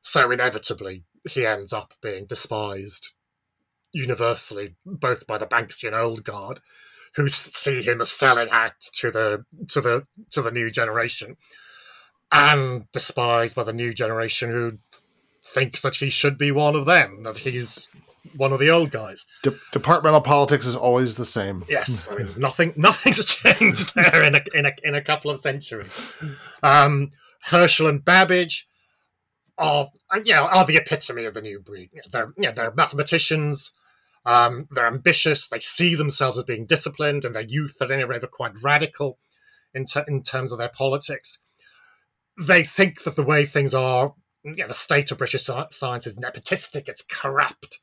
[0.01, 3.13] So inevitably, he ends up being despised
[3.93, 6.61] universally, both by the Banksian old guard,
[7.15, 11.37] who see him as selling out to the to the to the new generation,
[12.33, 14.79] and despised by the new generation who
[15.45, 17.89] thinks that he should be one of them, that he's
[18.37, 19.27] one of the old guys.
[19.43, 21.65] De- departmental politics is always the same.
[21.69, 22.75] Yes, I mean nothing.
[22.77, 25.99] Nothing's changed there in a in a in a couple of centuries.
[26.63, 28.69] Um, Herschel and Babbage
[29.59, 29.89] are
[30.25, 31.91] yeah are the epitome of the new breed.
[32.11, 33.73] They're yeah they're mathematicians.
[34.27, 35.49] Um, they're ambitious.
[35.49, 39.19] They see themselves as being disciplined, and their youth at any rate are quite radical
[39.75, 41.39] in ter- in terms of their politics.
[42.39, 46.89] They think that the way things are, yeah, the state of British science is nepotistic.
[46.89, 47.79] It's corrupt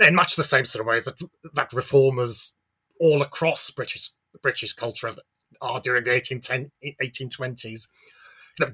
[0.00, 1.20] in much the same sort of ways that
[1.54, 2.54] that reformers
[2.98, 4.10] all across British
[4.42, 5.14] British culture
[5.60, 6.70] are during the 1810,
[7.02, 7.88] 1820s,
[8.58, 8.72] you know,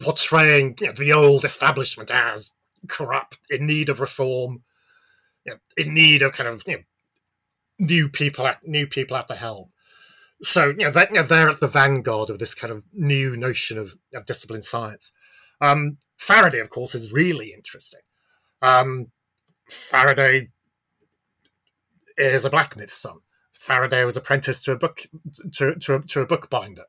[0.00, 2.52] portraying you know, the old establishment as
[2.88, 4.62] corrupt, in need of reform,
[5.44, 6.82] you know, in need of kind of you know,
[7.78, 9.70] new people at new people at the helm.
[10.42, 13.36] So you know, they're, you know, they're at the vanguard of this kind of new
[13.36, 15.12] notion of, of disciplined science.
[15.60, 18.00] Um, Faraday, of course, is really interesting.
[18.62, 19.08] Um,
[19.68, 20.48] Faraday
[22.16, 23.18] is a blacksmith's son.
[23.52, 25.06] Faraday was apprenticed to a book
[25.52, 26.84] to to to a bookbinder.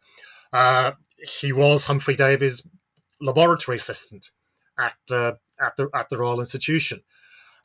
[0.53, 0.91] Uh,
[1.39, 2.67] he was Humphrey Davy's
[3.19, 4.31] laboratory assistant
[4.77, 7.01] at the at the at the Royal Institution.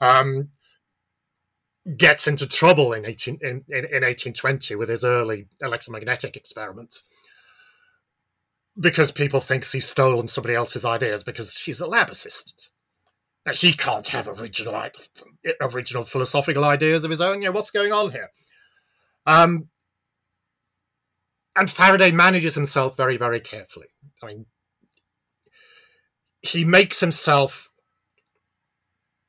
[0.01, 0.51] Um,
[1.97, 7.05] gets into trouble in 18 in, in, in 1820 with his early electromagnetic experiments
[8.79, 12.71] because people thinks he's stolen somebody else's ideas because he's a lab assistant.
[13.45, 14.81] Now, he can't have original
[15.61, 17.43] original philosophical ideas of his own.
[17.43, 18.31] Yeah, what's going on here?
[19.27, 19.69] Um,
[21.57, 23.89] and Faraday manages himself very, very carefully.
[24.23, 24.47] I mean,
[26.41, 27.69] he makes himself,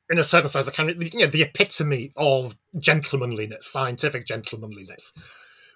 [0.09, 5.13] in a certain sense, the kind of you know, the epitome of gentlemanliness, scientific gentlemanliness,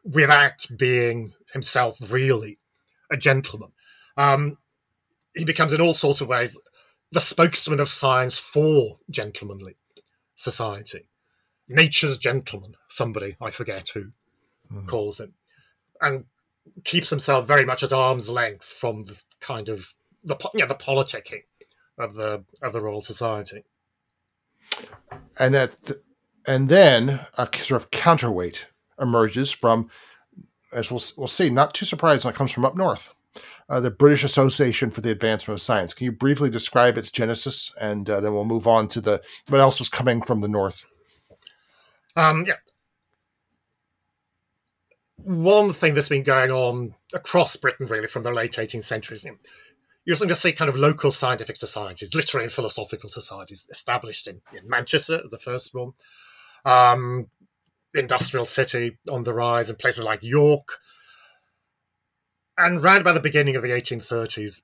[0.03, 2.59] without being himself really
[3.11, 3.71] a gentleman.
[4.15, 4.57] Um,
[5.35, 6.59] he becomes, in all sorts of ways,
[7.11, 9.77] the spokesman of science for gentlemanly
[10.35, 11.07] society.
[11.69, 14.11] Nature's gentleman, somebody, I forget who,
[14.71, 14.87] mm.
[14.87, 15.33] calls him.
[16.01, 16.25] And
[16.83, 20.75] keeps himself very much at arm's length from the kind of the you know, the
[20.75, 21.43] politicking
[21.97, 23.63] of the of the Royal Society.
[25.39, 25.71] And that,
[26.47, 28.67] and then a sort of counterweight
[28.99, 29.89] emerges from,
[30.73, 33.13] as we'll we'll see, not too surprising, it comes from up north
[33.69, 35.93] uh, the British Association for the Advancement of Science.
[35.93, 39.59] Can you briefly describe its genesis, and uh, then we'll move on to the what
[39.59, 40.85] else is coming from the north?
[42.15, 42.55] Um, yeah.
[45.17, 49.17] One thing that's been going on across Britain, really, from the late 18th century,
[50.07, 54.39] you're starting to see kind of local scientific societies, literary and philosophical societies, established in,
[54.57, 55.91] in Manchester as the first one,
[56.63, 57.27] um,
[57.93, 60.79] industrial city on the rise, and places like York,
[62.57, 64.61] and round about the beginning of the 1830s,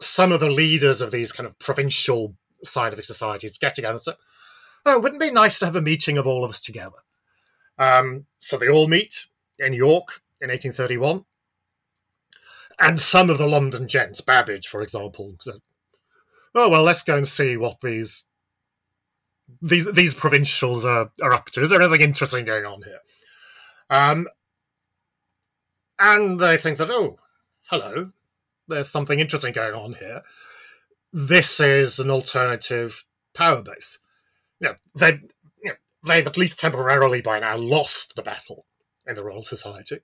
[0.00, 2.34] some of the leaders of these kind of provincial
[2.64, 4.14] scientific societies get together and say,
[4.84, 6.98] "Oh, wouldn't it be nice to have a meeting of all of us together?"
[7.78, 11.24] Um, so they all meet in York in 1831,
[12.80, 15.36] and some of the London gents, Babbage, for example,
[16.54, 18.24] "Oh well, let's go and see what these
[19.60, 21.62] these these provincials are, are up to.
[21.62, 23.00] Is there anything interesting going on here?"
[23.90, 24.26] Um,
[25.98, 27.18] and they think that, oh,
[27.70, 28.12] hello,
[28.66, 30.22] there's something interesting going on here.
[31.12, 33.98] This is an alternative power base.
[34.60, 35.20] Know, they've,
[35.62, 38.66] you know, they've at least temporarily by now lost the battle
[39.06, 40.00] in the Royal Society.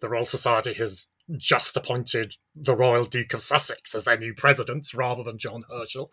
[0.00, 4.92] The Royal Society has just appointed the Royal Duke of Sussex as their new president
[4.94, 6.10] rather than John Herschel.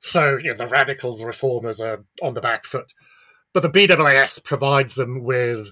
[0.00, 2.92] So, you know, the radicals, the reformers are on the back foot.
[3.52, 5.70] But the BAAS provides them with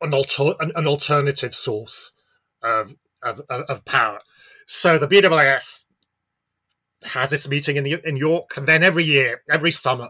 [0.00, 2.12] an, alter, an, an alternative source
[2.62, 4.20] of, of, of power.
[4.66, 5.84] So the BAAS
[7.04, 10.08] has this meeting in in York, and then every year, every summer,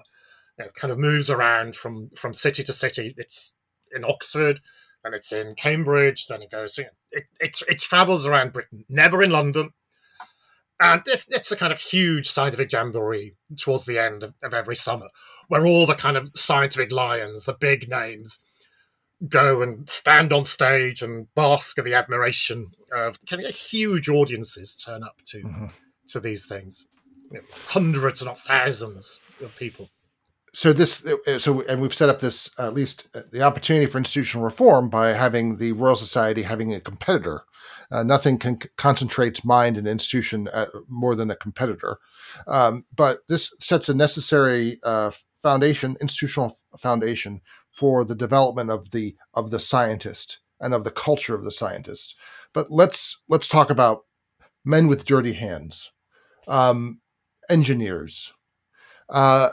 [0.59, 3.14] know, kind of moves around from from city to city.
[3.16, 3.57] It's
[3.94, 4.61] in Oxford,
[5.05, 6.79] then it's in Cambridge, then it goes.
[6.79, 9.71] You know, it, it it travels around Britain, never in London,
[10.81, 14.77] and it's it's a kind of huge scientific jamboree towards the end of, of every
[14.77, 15.09] summer,
[15.49, 18.40] where all the kind of scientific lions, the big names,
[19.29, 24.77] go and stand on stage and bask in the admiration of can get huge audiences
[24.77, 25.67] turn up to mm-hmm.
[26.09, 26.88] to these things
[27.31, 29.90] you know, hundreds and not thousands of people
[30.55, 31.07] so this
[31.38, 35.09] so and we've set up this at least uh, the opportunity for institutional reform by
[35.09, 37.43] having the royal society having a competitor.
[37.90, 41.99] Uh, nothing can concentrates mind and institution uh, more than a competitor.
[42.47, 47.40] Um, but this sets a necessary uh, foundation institutional foundation
[47.73, 52.14] for the development of the of the scientist and of the culture of the scientist.
[52.53, 54.05] But let's let's talk about
[54.64, 55.93] men with dirty hands
[56.47, 57.01] um,
[57.51, 58.33] engineers.
[59.09, 59.51] Uh,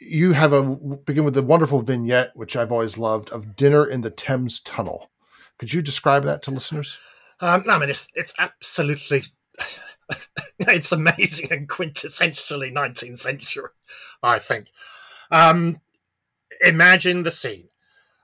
[0.00, 4.00] you have a begin with the wonderful vignette, which I've always loved, of dinner in
[4.00, 5.10] the Thames Tunnel.
[5.58, 6.98] Could you describe that to listeners?
[7.40, 9.24] Um, no, I mean it's it's absolutely
[10.60, 13.70] it's amazing and quintessentially 19th century.
[14.22, 14.68] I think.
[15.30, 15.80] Um,
[16.64, 17.68] imagine the scene.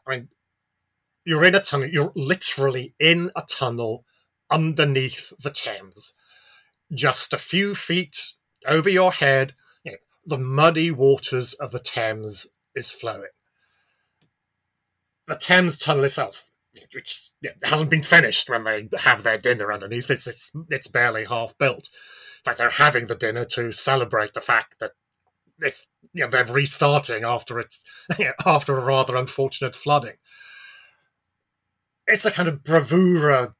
[0.06, 0.28] I mean,
[1.24, 1.88] you're in a tunnel.
[1.88, 4.04] You're literally in a tunnel
[4.50, 6.14] underneath the Thames,
[6.92, 8.34] just a few feet
[8.66, 9.54] over your head
[10.26, 13.30] the muddy waters of the Thames is flowing.
[15.26, 16.50] The Thames tunnel itself,
[16.94, 21.24] which yeah, hasn't been finished when they have their dinner underneath, it's, it's, it's barely
[21.24, 21.88] half built.
[22.38, 24.92] In fact, they're having the dinner to celebrate the fact that
[25.60, 27.84] it's you know they're restarting after it's
[28.46, 30.16] after a rather unfortunate flooding.
[32.06, 33.54] It's a kind of bravura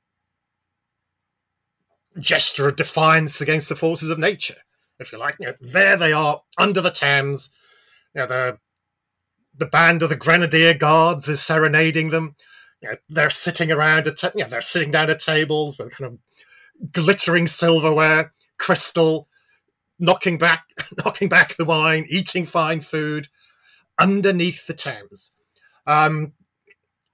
[2.18, 4.63] gesture of defiance against the forces of nature
[4.98, 5.37] if you like.
[5.40, 7.50] You know, there they are under the Thames.
[8.14, 8.59] You know, the
[9.57, 12.37] the band of the Grenadier Guards is serenading them.
[12.80, 15.96] You know, they're sitting around a ta- you know, they're sitting down at tables with
[15.96, 16.18] kind of
[16.92, 19.28] glittering silverware, crystal,
[19.98, 20.64] knocking back
[21.04, 23.28] knocking back the wine, eating fine food
[23.98, 25.33] underneath the Thames.
[25.87, 26.33] Um,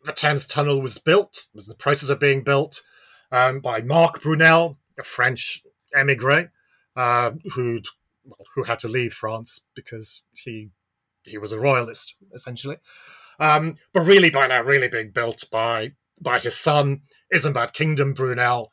[0.04, 2.82] the Thames Tunnel was built, was the process of being built
[3.30, 5.62] um, by Marc Brunel, a French
[5.94, 6.50] emigre,
[7.00, 7.80] uh, who
[8.54, 10.68] who had to leave France because he
[11.22, 12.76] he was a royalist essentially.
[13.38, 17.00] Um, but really, by now, really being built by by his son
[17.34, 18.70] Isambard Kingdom Brunel,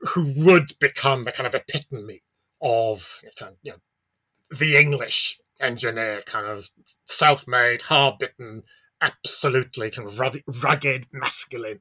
[0.00, 2.22] who would become the kind of epitome
[2.62, 3.20] of
[3.62, 3.78] you know,
[4.56, 6.70] the English engineer, kind of
[7.04, 8.62] self-made, hard-bitten,
[9.02, 10.18] absolutely kind of
[10.64, 11.80] rugged, masculine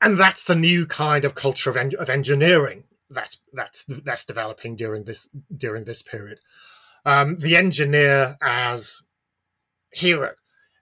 [0.00, 4.76] and that's the new kind of culture of, en- of engineering that's that's that's developing
[4.76, 6.40] during this during this period.
[7.04, 9.02] Um, the engineer as
[9.92, 10.32] hero,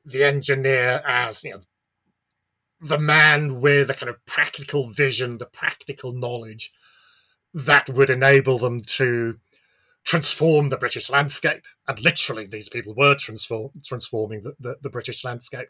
[0.05, 1.61] the engineer as you know,
[2.81, 6.73] the man with a kind of practical vision, the practical knowledge
[7.53, 9.39] that would enable them to
[10.05, 11.63] transform the British landscape.
[11.87, 15.69] And literally, these people were transform, transforming the, the, the British landscape.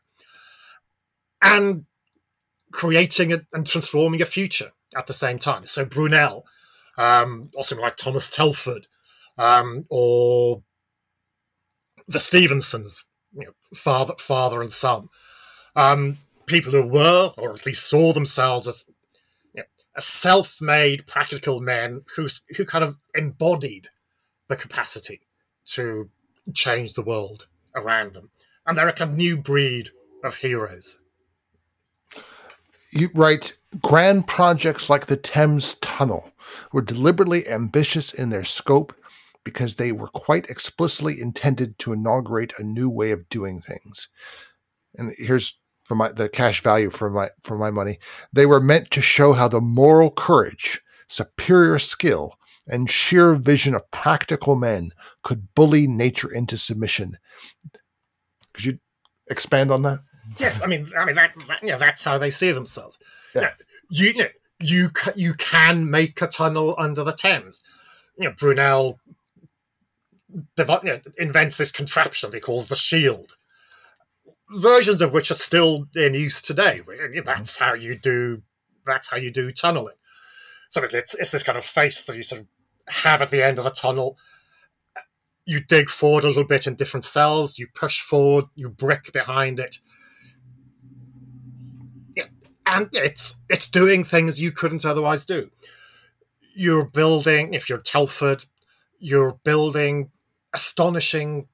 [1.43, 1.85] And
[2.75, 5.65] creating a, and transforming a future at the same time.
[5.65, 6.45] So Brunel,
[6.99, 8.89] um, also like Thomas Telford,
[9.39, 10.63] um, or
[12.09, 15.09] the Stephensons, you know, father, father and son,
[15.77, 18.85] um, people who were, or at least saw themselves as
[19.55, 23.89] you know, a self-made, practical men who who kind of embodied
[24.49, 25.21] the capacity
[25.65, 26.11] to
[26.53, 28.31] change the world around them,
[28.67, 29.91] and they're a kind of new breed
[30.25, 31.01] of heroes
[32.95, 36.31] you write grand projects like the Thames Tunnel
[36.73, 38.95] were deliberately ambitious in their scope
[39.43, 44.09] because they were quite explicitly intended to inaugurate a new way of doing things.
[44.97, 47.99] And here's for my the cash value for my for my money.
[48.33, 53.91] They were meant to show how the moral courage, superior skill, and sheer vision of
[53.91, 57.19] practical men could bully nature into submission.
[58.55, 58.79] Could you
[59.29, 60.01] expand on that?
[60.39, 62.99] Yes, I mean, I mean that, that you know, that's how they see themselves.
[63.35, 63.51] Yeah.
[63.89, 64.29] You, you, know,
[64.61, 67.63] you you can make a tunnel under the Thames.
[68.19, 69.01] You know, Brunel
[70.57, 73.37] you know, invents this contraption he calls the shield.
[74.51, 76.83] Versions of which are still in use today.
[77.25, 78.43] That's how you do.
[78.87, 79.95] That's how you do tunneling.
[80.69, 82.49] So it's it's this kind of face that you sort of
[82.89, 84.19] have at the end of a tunnel.
[85.47, 87.59] You dig forward a little bit in different cells.
[87.59, 88.47] You push forward.
[88.55, 89.79] You brick behind it
[92.67, 95.51] and it's it's doing things you couldn't otherwise do.
[96.55, 98.47] You're building, if you're Telford,
[98.99, 100.11] you're building
[100.53, 101.49] astonishing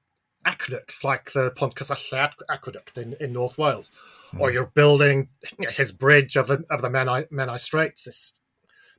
[0.45, 3.91] aqueducts like the Pontcysyllte aqueduct in, in North Wales,
[4.33, 4.39] mm.
[4.39, 5.29] or you're building
[5.69, 8.39] his bridge of the of the Menai, Menai Straits, this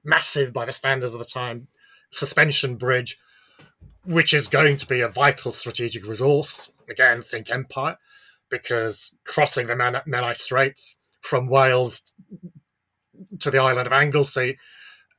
[0.05, 1.69] massive by the standards of the time
[2.11, 3.19] suspension bridge,
[4.05, 6.73] which is going to be a vital strategic resource.
[6.91, 7.97] Again, think empire
[8.51, 12.13] because crossing the Menai Straits from Wales
[13.41, 14.59] to the island of Anglesey,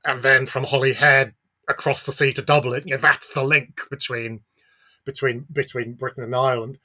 [0.06, 1.34] and then from Holyhead
[1.68, 4.41] across the sea to Dublin, you know, that's the link between
[5.06, 6.78] between between Britain and Ireland.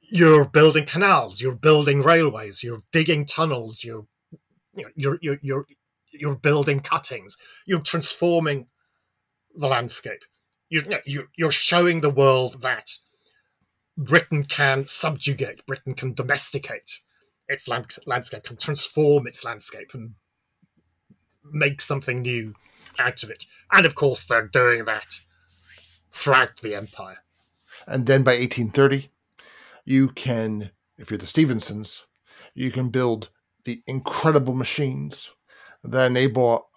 [0.00, 4.06] You're building canals, you're building railways, you're digging tunnels, you're
[4.74, 5.66] you you're you're you're
[6.12, 7.36] you're building cuttings,
[7.66, 8.66] you're transforming
[9.54, 10.24] the landscape.
[10.68, 12.90] You're you you're showing the world that
[13.96, 17.00] Britain can subjugate, Britain can domesticate
[17.48, 20.14] its land, landscape, can transform its landscape and
[21.50, 22.54] make something new
[22.98, 23.46] out of it.
[23.72, 25.06] And of course, they're doing that
[26.10, 27.18] throughout the empire.
[27.86, 29.08] And then by 1830,
[29.84, 32.06] you can, if you're the Stephensons,
[32.54, 33.30] you can build
[33.64, 35.32] the incredible machines
[35.84, 36.68] that enable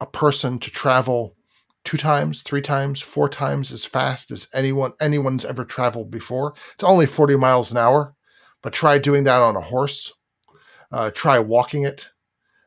[0.00, 1.36] a person to travel
[1.84, 6.54] two times, three times, four times as fast as anyone anyone's ever traveled before.
[6.74, 8.13] It's only 40 miles an hour,
[8.64, 10.14] but try doing that on a horse.
[10.90, 12.08] Uh, try walking it.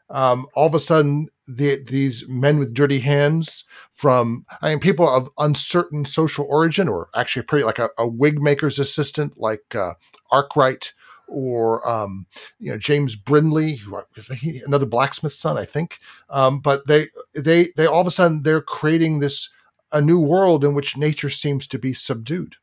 [0.10, 5.10] Um, all of a sudden, the, these men with dirty hands from, I mean, people
[5.10, 9.96] of uncertain social origin, or actually pretty like a, a wig maker's assistant like uh,
[10.32, 10.94] Arkwright
[11.28, 12.26] or um,
[12.60, 15.98] you know James Brindley, who is he another blacksmith's son, I think.
[16.30, 19.50] Um, but they they they all of a sudden they're creating this
[19.92, 22.56] a new world in which nature seems to be subdued.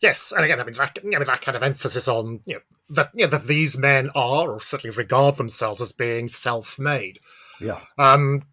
[0.00, 2.60] Yes, and again, I mean that, you know, that kind of emphasis on you know
[2.90, 7.18] that you know, that these men are, or certainly regard themselves as being self-made.
[7.60, 7.80] Yeah.
[7.98, 8.44] Um,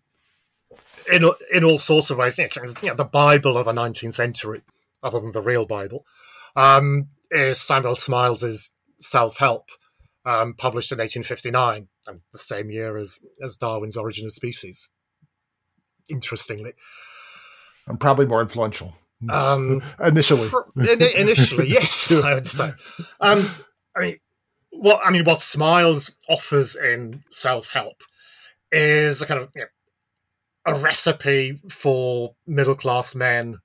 [1.11, 2.49] in in all sorts of ways, you
[2.83, 4.61] know, the Bible of the nineteenth century,
[5.01, 6.05] other than the real Bible,
[6.57, 9.69] um, is Samuel Smiles's Self Help,
[10.25, 14.89] um, published in 1859, and the same year as, as Darwin's Origin of Species.
[16.09, 16.73] Interestingly,
[17.85, 18.95] and probably more influential.
[19.29, 20.49] Um, initially,
[21.15, 22.73] initially, yes, I would say.
[23.19, 23.49] Um,
[23.95, 24.19] I mean,
[24.71, 28.03] what I mean, what Smiles offers in Self Help
[28.71, 33.59] is a kind of you know, a recipe for middle class men.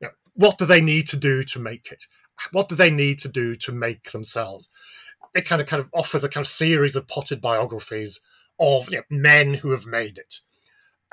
[0.00, 2.04] You know, what do they need to do to make it?
[2.50, 4.68] what do they need to do to make themselves?
[5.34, 8.20] It kind of kind of offers a kind of series of potted biographies
[8.58, 10.40] of you know, men who have made it,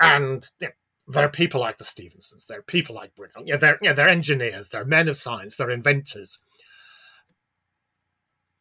[0.00, 0.72] and you know,
[1.10, 4.68] there are people like the Stephensons, there are people like know, they're know, they're engineers,
[4.68, 6.38] they're men of science, they're inventors,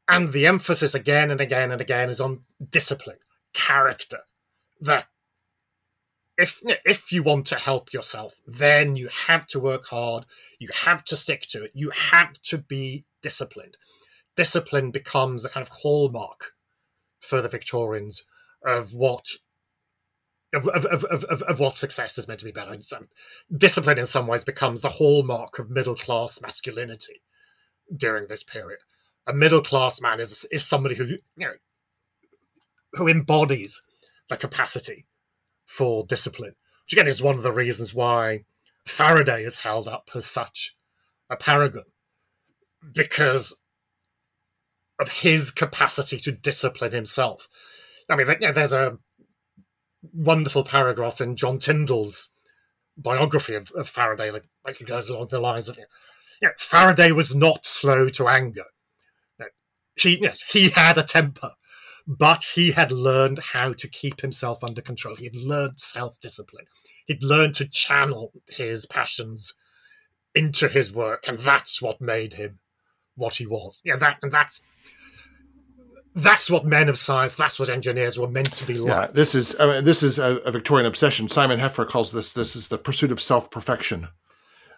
[0.07, 2.41] and the emphasis again and again and again is on
[2.71, 3.19] discipline,
[3.53, 4.19] character.
[4.81, 5.07] That
[6.37, 10.25] if if you want to help yourself, then you have to work hard.
[10.57, 11.71] You have to stick to it.
[11.75, 13.77] You have to be disciplined.
[14.35, 16.53] Discipline becomes a kind of hallmark
[17.19, 18.23] for the Victorians
[18.65, 19.25] of what
[20.53, 22.75] of, of, of, of, what success is meant to be better.
[23.55, 27.21] Discipline, in some ways, becomes the hallmark of middle class masculinity
[27.95, 28.79] during this period.
[29.27, 31.53] A middle class man is is somebody who you know
[32.93, 33.81] who embodies
[34.27, 35.05] the capacity
[35.65, 38.45] for discipline, which again is one of the reasons why
[38.85, 40.75] Faraday is held up as such
[41.29, 41.83] a paragon
[42.93, 43.55] because
[44.99, 47.47] of his capacity to discipline himself.
[48.09, 48.97] I mean, yeah, there's a
[50.13, 52.29] wonderful paragraph in John Tyndall's
[52.97, 55.85] biography of, of Faraday that actually goes along the lines of, you
[56.41, 58.65] know, Faraday was not slow to anger.
[59.97, 61.51] he, you know, he had a temper,
[62.07, 65.15] but he had learned how to keep himself under control.
[65.15, 66.65] He had learned self discipline.
[67.05, 69.53] He'd learned to channel his passions
[70.35, 72.59] into his work, and that's what made him
[73.15, 73.81] what he was.
[73.83, 74.63] Yeah, that and that's
[76.19, 78.89] that's what men of science, that's what engineers were meant to be like.
[78.89, 81.29] Yeah, this is I mean, this is a, a, Victorian obsession.
[81.29, 84.07] Simon Heffer calls this this is the pursuit of self perfection,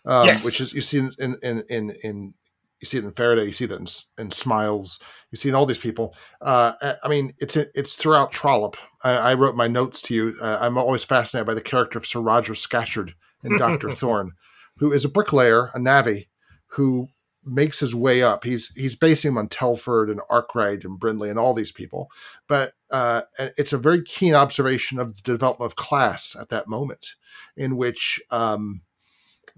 [0.05, 0.45] um, yes.
[0.45, 2.33] which is you see in in in in
[2.81, 3.85] you see it in Faraday, you see that in,
[4.23, 4.99] in Smiles,
[5.31, 6.15] you see in all these people.
[6.41, 6.73] Uh,
[7.03, 8.77] I mean, it's it's throughout Trollope.
[9.03, 10.35] I, I wrote my notes to you.
[10.41, 13.13] Uh, I'm always fascinated by the character of Sir Roger Scatcherd
[13.43, 14.31] in Doctor Thorne,
[14.77, 16.29] who is a bricklayer, a navvy,
[16.67, 17.07] who
[17.43, 18.43] makes his way up.
[18.43, 22.09] He's he's basing him on Telford and Arkwright and Brindley and all these people.
[22.47, 23.23] But uh,
[23.57, 27.15] it's a very keen observation of the development of class at that moment,
[27.55, 28.81] in which um,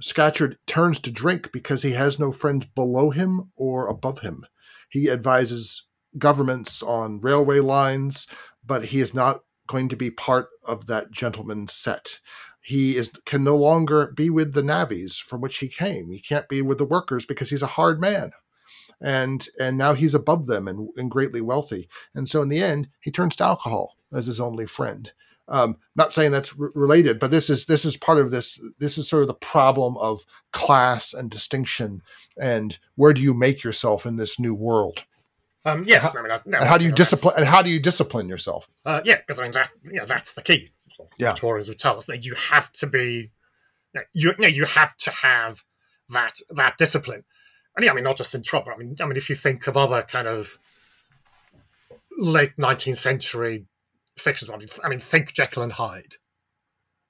[0.02, 4.46] Scatcherd turns to drink because he has no friends below him or above him.
[4.90, 8.28] He advises governments on railway lines,
[8.66, 12.20] but he is not going to be part of that gentleman's set.
[12.64, 16.10] He is can no longer be with the navvies from which he came.
[16.12, 18.32] He can't be with the workers because he's a hard man.
[19.02, 21.90] And and now he's above them and, and greatly wealthy.
[22.16, 25.12] And so in the end, he turns to alcohol as his only friend.
[25.50, 28.62] Um, not saying that's r- related, but this is this is part of this.
[28.80, 32.02] This is sort of the problem of class and distinction,
[32.40, 35.04] and where do you make yourself in this new world?
[35.66, 37.36] Um, yes, how, I mean, I, no, and how do you discipline?
[37.38, 38.70] And how do you discipline yourself?
[38.86, 40.70] Uh, yeah, because I mean that you know that's the key.
[41.18, 41.32] Yeah.
[41.32, 43.32] Victorians would tell us that you have to be,
[43.94, 45.64] you know, you, you, know, you have to have
[46.10, 47.24] that that discipline.
[47.76, 48.68] And yeah, I mean not just in Trollope.
[48.74, 50.60] I mean, I mean if you think of other kind of
[52.18, 53.66] late nineteenth century
[54.18, 56.16] fictions, I mean, I mean think Jekyll and Hyde,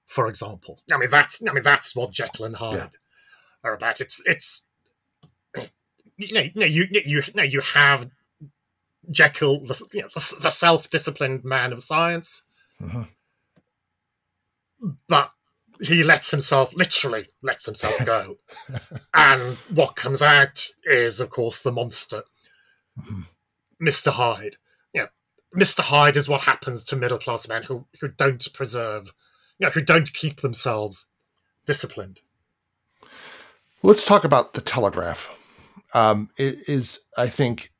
[0.07, 0.79] for example.
[0.91, 2.87] I mean that's I mean that's what Jekyll and Hyde Yeah.
[3.63, 3.99] are about.
[4.01, 4.67] It's it's
[6.17, 8.09] you know, you you you you know, you have
[9.11, 12.43] Jekyll, the, you know, the, the self-disciplined man of science,
[12.81, 13.07] Mhm.
[15.07, 15.31] But
[15.81, 18.37] he lets himself literally lets himself go,
[19.13, 22.23] and what comes out is, of course, the monster,
[22.99, 23.25] Mhm.
[23.79, 24.57] Mister Hyde.
[24.93, 25.07] Yeah,
[25.51, 29.13] Mister Hyde is what happens to middle-class men who who don't preserve,
[29.57, 31.07] you know, who don't keep themselves
[31.65, 32.21] disciplined.
[33.81, 35.29] Let's talk about the telegraph.
[35.93, 37.71] Um, it is, I think,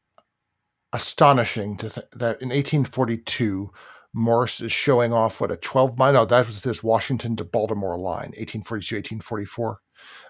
[0.91, 3.71] astonishing to th- that in 1842,
[4.13, 6.13] Morse is showing off what a 12 mile.
[6.13, 9.79] No, that was this Washington to Baltimore line, 1842, 1844.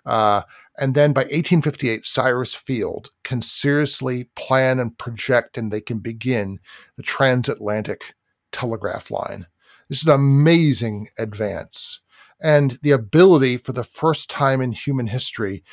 [0.06, 0.42] Uh,
[0.80, 6.60] and then by 1858, Cyrus Field can seriously plan and project, and they can begin
[6.98, 8.16] the transatlantic
[8.52, 9.48] telegraph line.
[9.90, 12.00] This is an amazing advance.
[12.42, 15.64] And the ability for the first time in human history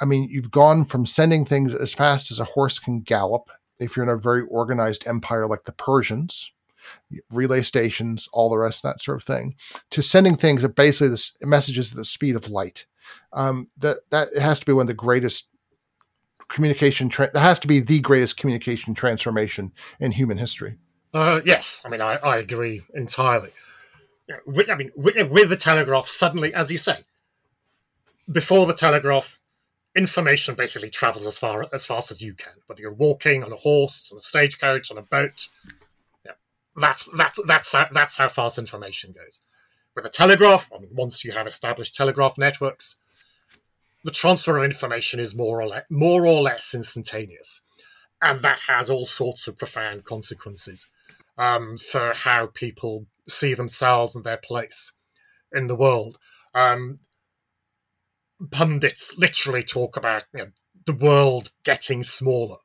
[0.00, 3.50] I mean, you've gone from sending things as fast as a horse can gallop,
[3.80, 6.52] if you're in a very organized empire like the Persians,
[7.30, 9.56] relay stations, all the rest, that sort of thing,
[9.90, 12.86] to sending things at basically the messages at the speed of light.
[13.32, 15.48] Um, that that has to be one of the greatest
[16.48, 17.08] communication.
[17.08, 20.76] Tra- that has to be the greatest communication transformation in human history.
[21.14, 23.50] Uh, yes, I mean I, I agree entirely.
[24.46, 27.04] With, I mean with, with the telegraph, suddenly, as you say,
[28.30, 29.40] before the telegraph,
[29.96, 33.56] information basically travels as far as fast as you can, whether you're walking on a
[33.56, 35.48] horse, on a stagecoach, on a boat.
[36.80, 39.40] That's that's that's how, that's how fast information goes.
[39.94, 42.96] With a telegraph, I mean, once you have established telegraph networks,
[44.04, 47.60] the transfer of information is more or less more or less instantaneous,
[48.22, 50.88] and that has all sorts of profound consequences
[51.36, 54.92] um, for how people see themselves and their place
[55.52, 56.18] in the world.
[56.54, 57.00] Um,
[58.50, 60.50] pundits literally talk about you know,
[60.86, 62.58] the world getting smaller.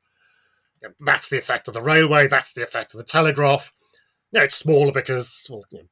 [0.80, 2.26] You know, that's the effect of the railway.
[2.26, 3.72] That's the effect of the telegraph.
[4.34, 5.84] Know, it's smaller because well, you know,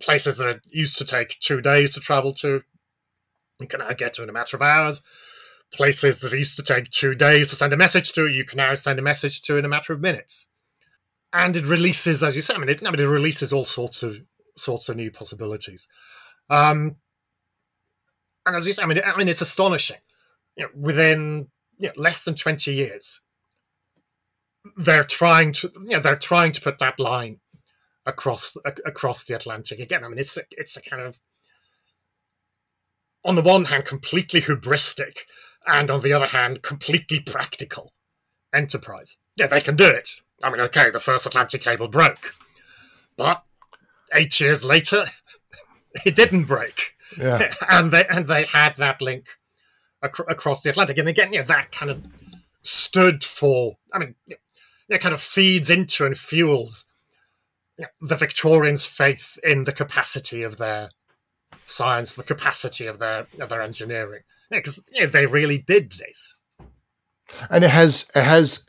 [0.00, 2.62] places that used to take two days to travel to,
[3.58, 5.02] you can now get to in a matter of hours.
[5.72, 8.72] Places that used to take two days to send a message to, you can now
[8.74, 10.46] send a message to in a matter of minutes.
[11.32, 14.04] And it releases, as you said, I mean, it, I mean, it releases all sorts
[14.04, 14.20] of
[14.56, 15.88] sorts of new possibilities.
[16.48, 16.96] Um,
[18.46, 19.98] and as you say, I mean, I mean, it's astonishing.
[20.56, 21.48] You know, within
[21.78, 23.20] you know, less than twenty years,
[24.76, 27.40] they're trying to, you know, they're trying to put that line
[28.06, 28.56] across
[28.86, 30.04] across the Atlantic again.
[30.04, 31.18] I mean, it's a, it's a kind of,
[33.24, 35.20] on the one hand, completely hubristic,
[35.66, 37.92] and on the other hand, completely practical
[38.54, 39.16] enterprise.
[39.36, 40.08] Yeah, they can do it.
[40.42, 42.34] I mean, okay, the first Atlantic cable broke,
[43.16, 43.42] but
[44.14, 45.04] eight years later,
[46.06, 47.52] it didn't break Yeah.
[47.70, 49.26] and they and they had that link
[50.04, 52.02] ac- across the Atlantic, and again, yeah, that kind of
[52.62, 53.76] stood for.
[53.92, 54.14] I mean,
[54.88, 56.86] it kind of feeds into and fuels
[58.00, 60.90] the Victorians' faith in the capacity of their
[61.66, 66.36] science, the capacity of their of their engineering, because yeah, they really did this.
[67.50, 68.66] and it has it has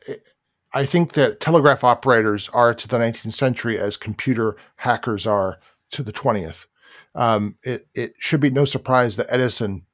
[0.74, 5.60] i think that telegraph operators are to the 19th century as computer hackers are
[5.90, 6.68] to the 20th
[7.16, 9.86] um, it, it should be no surprise that edison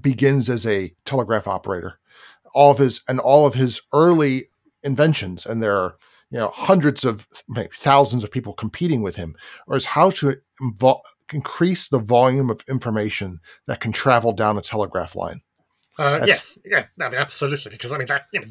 [0.00, 1.98] begins as a telegraph operator.
[2.54, 4.44] All of his and all of his early
[4.82, 5.96] inventions and there are
[6.30, 9.34] you know hundreds of maybe thousands of people competing with him
[9.66, 11.00] or is how to invo-
[11.32, 15.40] increase the volume of information that can travel down a telegraph line
[15.98, 18.46] Uh, yes, yeah, mean, absolutely, because I mean that you know,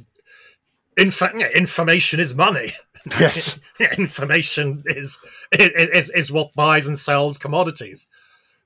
[0.97, 2.71] inf- yeah, information is money.
[3.19, 3.59] yes
[3.97, 5.17] information is,
[5.51, 8.07] is is what buys and sells commodities.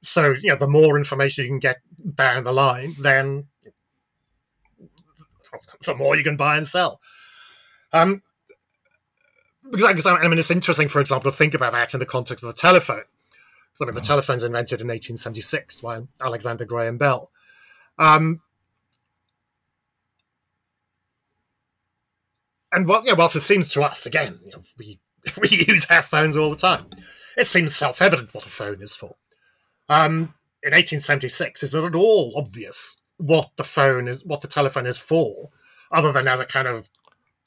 [0.02, 1.78] So you know, the more information you can get
[2.16, 3.46] down the line, then
[5.86, 7.00] the more you can buy and sell.
[7.94, 8.22] Um,
[9.70, 12.50] because, I mean, it's interesting, for example, to think about that in the context of
[12.50, 13.04] the telephone.
[13.82, 17.32] I mean, the telephone's invented in 1876 by Alexander Graham Bell.
[17.98, 18.42] Um,
[22.72, 25.00] and what, yeah, whilst it seems to us, again, you know, we
[25.42, 26.86] we use our phones all the time.
[27.38, 29.16] it seems self-evident what a phone is for.
[29.88, 30.34] Um,
[30.64, 34.98] in 1876, it's not at all obvious what the phone is, what the telephone is
[34.98, 35.50] for,
[35.92, 36.90] other than as a kind of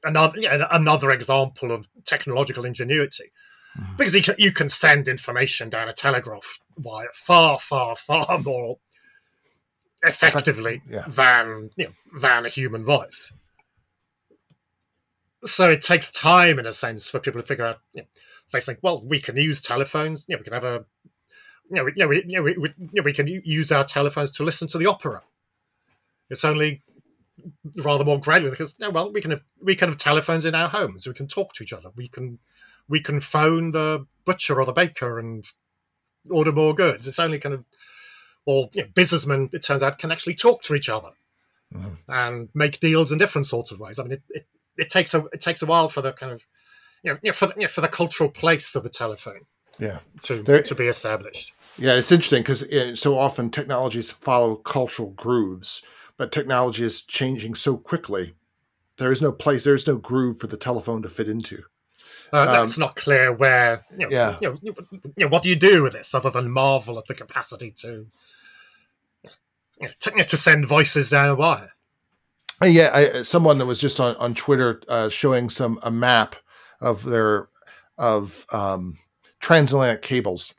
[0.05, 0.39] another
[0.71, 3.33] another example of technological ingenuity.
[3.79, 3.97] Mm-hmm.
[3.97, 8.79] Because you can, you can send information down a telegraph wire far, far, far more
[10.03, 11.05] effectively yeah.
[11.09, 13.33] than you know, than a human voice.
[15.43, 17.81] So it takes time, in a sense, for people to figure out.
[17.93, 18.09] You know,
[18.53, 20.25] they think, well, we can use telephones.
[20.29, 20.85] You know, we can have a,
[21.71, 23.73] you know, we, you know, we, you know, we, we, you know, we can use
[23.73, 25.23] our telephones to listen to the opera.
[26.31, 26.83] It's only
[27.77, 31.07] rather more gradual because, well, we can have we can have telephones in our homes.
[31.07, 31.91] We can talk to each other.
[31.97, 32.39] We can
[32.89, 35.45] we can phone the butcher or the baker and
[36.31, 37.07] order more goods.
[37.07, 37.65] It's only kind of
[38.47, 41.11] or you know, businessmen, it turns out, can actually talk to each other
[41.75, 41.95] mm-hmm.
[42.09, 43.99] and make deals in different sorts of ways.
[43.99, 46.45] I mean, it, it, it, takes a it takes a while for the kind of
[47.03, 49.47] you know, you know for the, you know, for the cultural place of the telephone,
[49.79, 51.53] yeah, to there, to be established.
[51.79, 55.83] Yeah, it's interesting because so often technologies follow cultural grooves,
[56.17, 58.35] but technology is changing so quickly.
[58.97, 61.65] There is no place, there is no groove for the telephone to fit into.
[62.33, 63.85] Uh, um, it's not clear where.
[63.93, 64.39] You know, yeah.
[64.41, 67.15] You know, you know, what do you do with this other than marvel at the
[67.15, 68.07] capacity to
[70.01, 71.71] to, to send voices down a wire.
[72.63, 76.37] Uh, yeah, I, someone that was just on on Twitter uh, showing some a map
[76.81, 77.49] of their
[77.99, 78.99] of um,
[79.41, 80.55] transatlantic cables,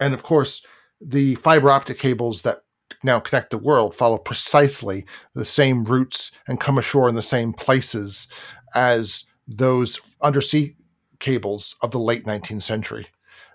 [0.00, 0.64] and of course
[1.00, 2.63] the fiber optic cables that
[3.04, 7.52] now connect the world follow precisely the same routes and come ashore in the same
[7.52, 8.28] places
[8.74, 10.74] as those undersea
[11.20, 13.06] cables of the late 19th century.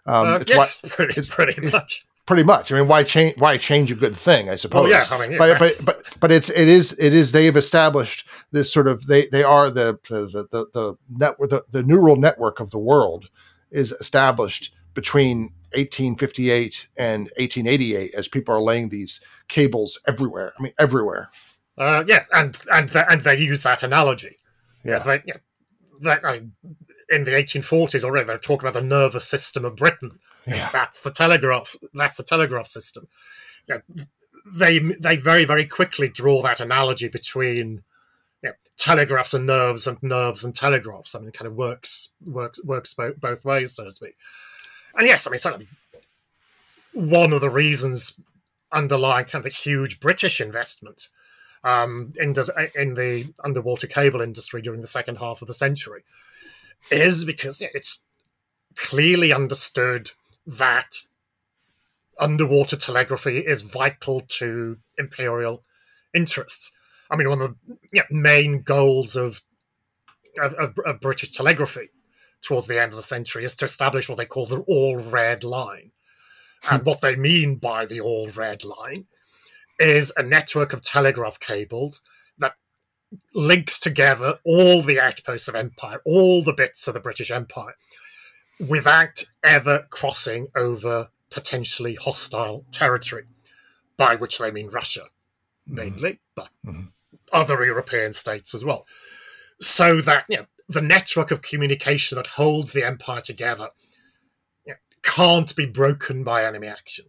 [0.05, 2.71] Um, uh, it's yes, why, pretty, it's, pretty much pretty much.
[2.71, 3.39] I mean, why change?
[3.39, 4.49] Why change a good thing?
[4.49, 4.83] I suppose.
[4.83, 7.55] Well, yeah, I mean, yeah, but, but but but it's it is it is they've
[7.55, 12.15] established this sort of they they are the the the, the network the, the neural
[12.15, 13.29] network of the world
[13.71, 20.53] is established between 1858 and 1888 as people are laying these cables everywhere.
[20.57, 21.29] I mean, everywhere.
[21.77, 24.37] Uh, yeah, and and and they use that analogy.
[24.83, 25.37] Yeah, they, yeah
[26.01, 26.53] that I mean,
[27.09, 30.69] in the 1840s already they're talking about the nervous system of Britain yeah.
[30.71, 31.75] That's the telegraph.
[31.93, 33.07] That's the telegraph system.
[33.67, 33.79] Yeah,
[34.45, 37.83] they they very very quickly draw that analogy between
[38.43, 41.13] know, telegraphs and nerves and nerves and telegraphs.
[41.13, 44.15] I mean, it kind of works works works both, both ways, so to speak.
[44.95, 45.67] And yes, I mean, certainly
[46.93, 48.19] one of the reasons
[48.71, 51.07] underlying kind of the huge British investment
[51.63, 56.03] um, in the in the underwater cable industry during the second half of the century
[56.91, 58.01] is because it's
[58.75, 60.11] clearly understood
[60.45, 61.03] that
[62.19, 65.63] underwater telegraphy is vital to imperial
[66.13, 66.71] interests.
[67.09, 69.41] I mean, one of the you know, main goals of,
[70.41, 71.89] of, of, of British telegraphy
[72.41, 75.43] towards the end of the century is to establish what they call the all red
[75.43, 75.91] line.
[76.69, 79.05] And what they mean by the all red line
[79.79, 82.01] is a network of telegraph cables
[82.37, 82.55] that
[83.33, 87.75] links together all the outposts of empire, all the bits of the British Empire,
[88.59, 93.23] without ever crossing over potentially hostile territory,
[93.95, 95.03] by which they mean Russia
[95.69, 96.17] mainly, mm-hmm.
[96.35, 96.85] but mm-hmm.
[97.31, 98.85] other European states as well.
[99.61, 103.69] So that you know, the network of communication that holds the empire together
[104.65, 107.05] you know, can't be broken by enemy action.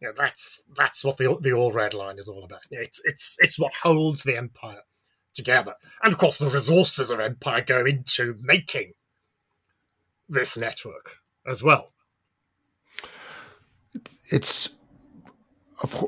[0.00, 2.60] You know, that's that's what the the all red line is all about.
[2.70, 4.82] It's it's it's what holds the empire
[5.34, 8.94] together, and of course the resources of empire go into making
[10.28, 11.16] this network
[11.46, 11.92] as well.
[14.30, 14.76] It's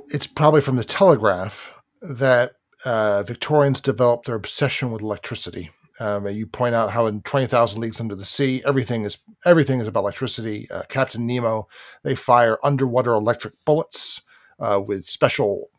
[0.09, 2.53] it's probably from the Telegraph that
[2.85, 5.71] uh, Victorians developed their obsession with electricity.
[6.01, 9.81] Um, you point out how in Twenty Thousand Leagues Under the Sea, everything is everything
[9.81, 10.71] is about electricity.
[10.71, 11.69] Uh, Captain Nemo,
[12.03, 14.23] they fire underwater electric bullets
[14.59, 15.71] uh, with special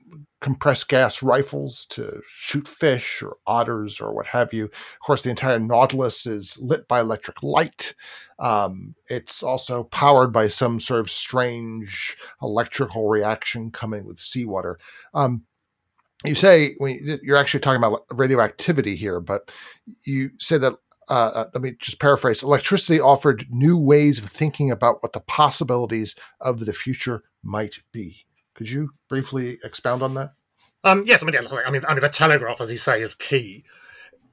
[0.41, 4.66] compressed gas rifles to shoot fish or otters or what have you.
[4.66, 7.95] Of course, the entire Nautilus is lit by electric light.
[8.39, 14.80] Um, it's also powered by some sort of strange electrical reaction coming with seawater.
[15.14, 15.43] Um,
[16.26, 19.51] you say when you're actually talking about radioactivity here, but
[20.05, 20.74] you say that.
[21.09, 22.43] Uh, uh, let me just paraphrase.
[22.43, 28.26] Electricity offered new ways of thinking about what the possibilities of the future might be.
[28.55, 30.32] Could you briefly expound on that?
[30.86, 33.65] Um, yes, I mean, I mean, I mean, the telegraph, as you say, is key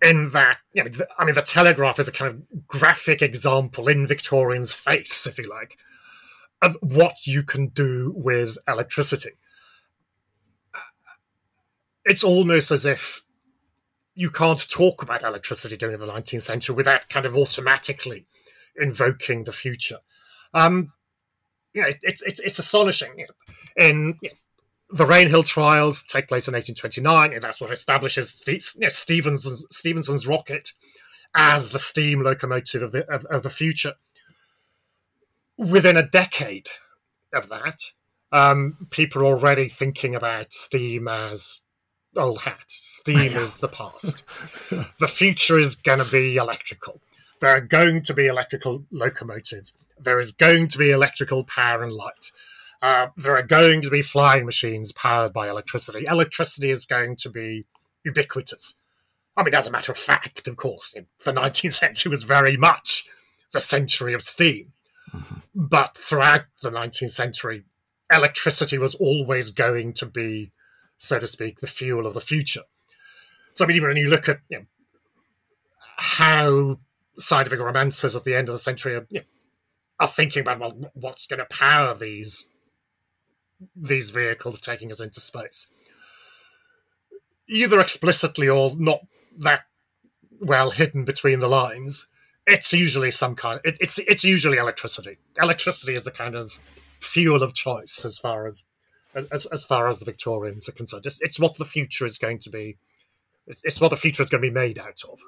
[0.02, 0.58] in that.
[0.72, 5.26] You know, I mean, the telegraph is a kind of graphic example in Victorian's face,
[5.26, 5.76] if you like,
[6.62, 9.32] of what you can do with electricity.
[12.10, 13.22] It's almost as if
[14.16, 18.26] you can't talk about electricity during the 19th century without kind of automatically
[18.76, 19.98] invoking the future.
[20.52, 20.92] Um,
[21.72, 23.12] you know, it, it's it's it's astonishing.
[23.16, 24.34] You know, in you know,
[24.90, 28.42] the Rainhill trials take place in 1829, and that's what establishes
[28.88, 30.72] Stephenson's, Stephenson's rocket
[31.36, 33.94] as the steam locomotive of the of, of the future.
[35.56, 36.70] Within a decade
[37.32, 37.92] of that,
[38.32, 41.60] um, people are already thinking about steam as
[42.16, 42.64] old hat.
[42.68, 44.24] Steam is the past.
[44.98, 47.00] the future is going to be electrical.
[47.40, 49.74] There are going to be electrical locomotives.
[49.98, 52.32] There is going to be electrical power and light.
[52.82, 56.06] Uh, there are going to be flying machines powered by electricity.
[56.06, 57.66] Electricity is going to be
[58.04, 58.74] ubiquitous.
[59.36, 60.94] I mean, as a matter of fact, of course,
[61.24, 63.06] the 19th century was very much
[63.52, 64.72] the century of steam.
[65.14, 65.34] Mm-hmm.
[65.54, 67.64] But throughout the 19th century,
[68.12, 70.52] electricity was always going to be,
[71.00, 72.64] so to speak, the fuel of the future.
[73.54, 74.64] So, I mean, even when you look at you know,
[75.96, 76.78] how
[77.18, 79.26] scientific romancers at the end of the century are, you know,
[79.98, 82.50] are thinking about, well, what's going to power these
[83.74, 85.68] these vehicles taking us into space,
[87.48, 89.00] either explicitly or not
[89.38, 89.62] that
[90.38, 92.06] well hidden between the lines,
[92.46, 93.60] it's usually some kind.
[93.64, 95.18] It, it's it's usually electricity.
[95.40, 96.58] Electricity is the kind of
[97.00, 98.64] fuel of choice as far as
[99.14, 101.06] as, as far as the Victorians are concerned.
[101.06, 102.78] It's, it's what the future is going to be.
[103.46, 105.18] It's what the future is going to be made out of.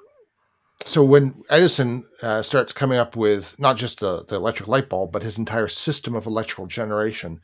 [0.85, 5.11] So when Edison uh, starts coming up with not just the, the electric light bulb,
[5.11, 7.41] but his entire system of electrical generation,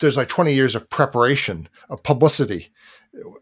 [0.00, 2.72] there's like 20 years of preparation, of publicity,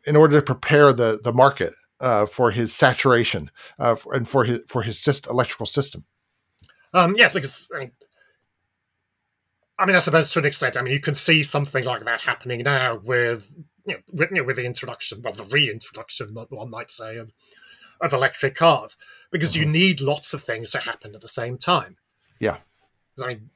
[0.07, 4.61] in order to prepare the the market uh, for his saturation uh, and for his
[4.67, 6.05] for his system, electrical system.
[6.95, 7.93] Um, yes, because I mean,
[9.79, 12.21] I mean, I suppose to an extent, I mean, you can see something like that
[12.21, 13.51] happening now with
[13.87, 17.33] you know, with, you know, with the introduction, well, the reintroduction, one might say, of
[18.01, 18.97] of electric cars,
[19.31, 19.63] because mm-hmm.
[19.63, 21.97] you need lots of things to happen at the same time.
[22.41, 22.59] Yeah,
[23.23, 23.51] I mean,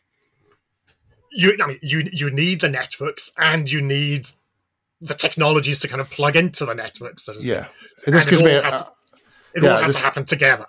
[1.33, 4.29] you, I mean, you you need the networks and you need
[5.01, 7.25] the technologies to kind of plug into the networks.
[7.25, 7.69] So yeah,
[8.07, 8.67] and this gives it me a,
[9.55, 10.67] it yeah, all has this, to happen together.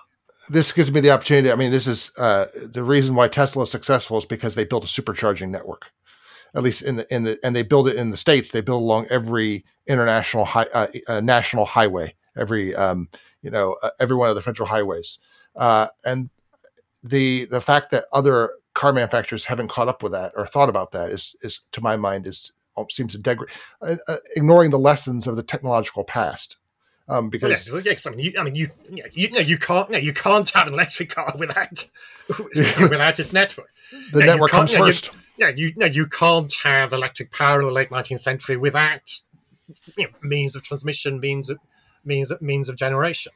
[0.49, 1.51] This gives me the opportunity.
[1.51, 4.85] I mean, this is uh, the reason why Tesla is successful is because they built
[4.85, 5.91] a supercharging network.
[6.55, 8.51] At least in the in the and they build it in the states.
[8.51, 13.09] They build along every international high, uh, uh, national highway, every um,
[13.41, 15.19] you know uh, every one of the federal highways,
[15.57, 16.29] uh, and
[17.03, 20.91] the the fact that other car manufacturers haven't caught up with that or thought about
[20.93, 22.53] that is is to my mind is
[22.89, 23.49] seems to degrade,
[23.81, 23.95] uh,
[24.35, 26.56] ignoring the lessons of the technological past.
[27.09, 28.69] Um, because yeah, yes, I mean, you, I mean, you,
[29.13, 31.85] you, know, you can't, you, you can't have an electric car without
[32.29, 33.69] without its network.
[34.11, 35.11] The network comes first.
[35.37, 39.21] Yeah, you, you, you can't have electric power in the late 19th century without
[39.95, 41.59] you know, means of transmission, means of
[42.03, 43.31] means of, means of generation,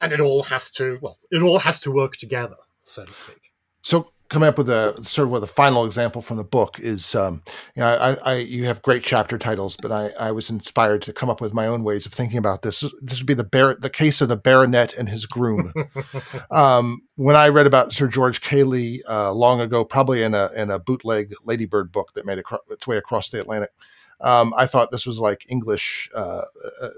[0.00, 3.52] and it all has to well, it all has to work together, so to speak.
[3.82, 7.14] So coming up with a sort of with a final example from the book is
[7.14, 7.42] um,
[7.74, 11.12] you know I, I, you have great chapter titles but I, I was inspired to
[11.12, 12.84] come up with my own ways of thinking about this.
[13.00, 15.72] This would be the bar- the case of the baronet and his groom.
[16.50, 20.70] Um, when I read about Sir George Cayley uh, long ago probably in a in
[20.70, 23.70] a bootleg Ladybird book that made its way across the Atlantic
[24.20, 26.10] um, I thought this was like English.
[26.14, 26.42] Uh,
[26.82, 26.88] uh,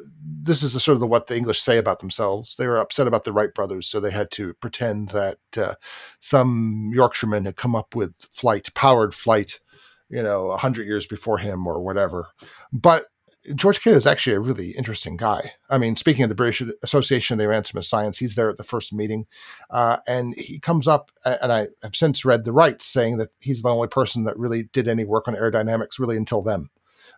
[0.43, 2.57] this is the, sort of the, what the English say about themselves.
[2.57, 5.75] They were upset about the Wright brothers, so they had to pretend that uh,
[6.21, 9.61] some Yorkshireman had come up with flight, powered flight,
[10.09, 12.29] you know, a hundred years before him or whatever.
[12.73, 13.07] But
[13.55, 15.53] George Cayley is actually a really interesting guy.
[15.71, 18.57] I mean, speaking of the British Association of the Advancement of Science, he's there at
[18.57, 19.27] the first meeting,
[19.71, 23.63] uh, and he comes up, and I have since read the Wrights saying that he's
[23.63, 26.71] the only person that really did any work on aerodynamics really until them.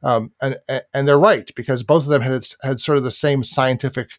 [0.03, 0.59] Um, and
[0.94, 4.11] and they're right because both of them had had sort of the same scientific,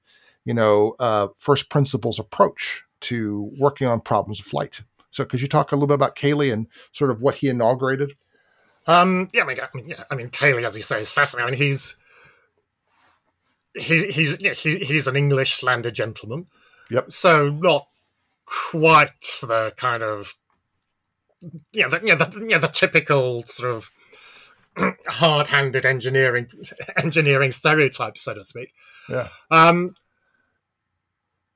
[0.46, 4.82] you know, uh, first principles approach to working on problems of flight.
[5.12, 8.14] So, could you talk a little bit about Cayley and sort of what he inaugurated?
[8.88, 11.48] Um, yeah, I mean, I mean, yeah, I mean, Cayley, as you say, is fascinating.
[11.48, 11.96] I mean, he's
[13.76, 16.48] he, he's yeah, he, he's an English landed gentleman.
[16.90, 17.12] Yep.
[17.12, 17.88] So not
[18.46, 20.36] quite the kind of
[21.72, 23.90] yeah, the, yeah, the, yeah, the typical sort of
[25.08, 26.48] hard-handed engineering
[27.04, 28.74] engineering stereotypes, so to speak.
[29.10, 29.30] Yeah.
[29.52, 29.96] Um,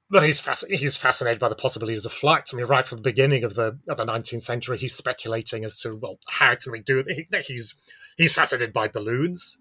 [0.10, 2.50] but he's fasc- he's fascinated by the possibilities of flight.
[2.52, 5.80] I mean, right from the beginning of the of the 19th century, he's speculating as
[5.82, 7.08] to well, how can we do it?
[7.10, 7.76] He, he's
[8.16, 9.58] he's fascinated by balloons.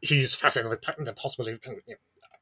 [0.00, 1.94] He's fascinated with the possibility of you know,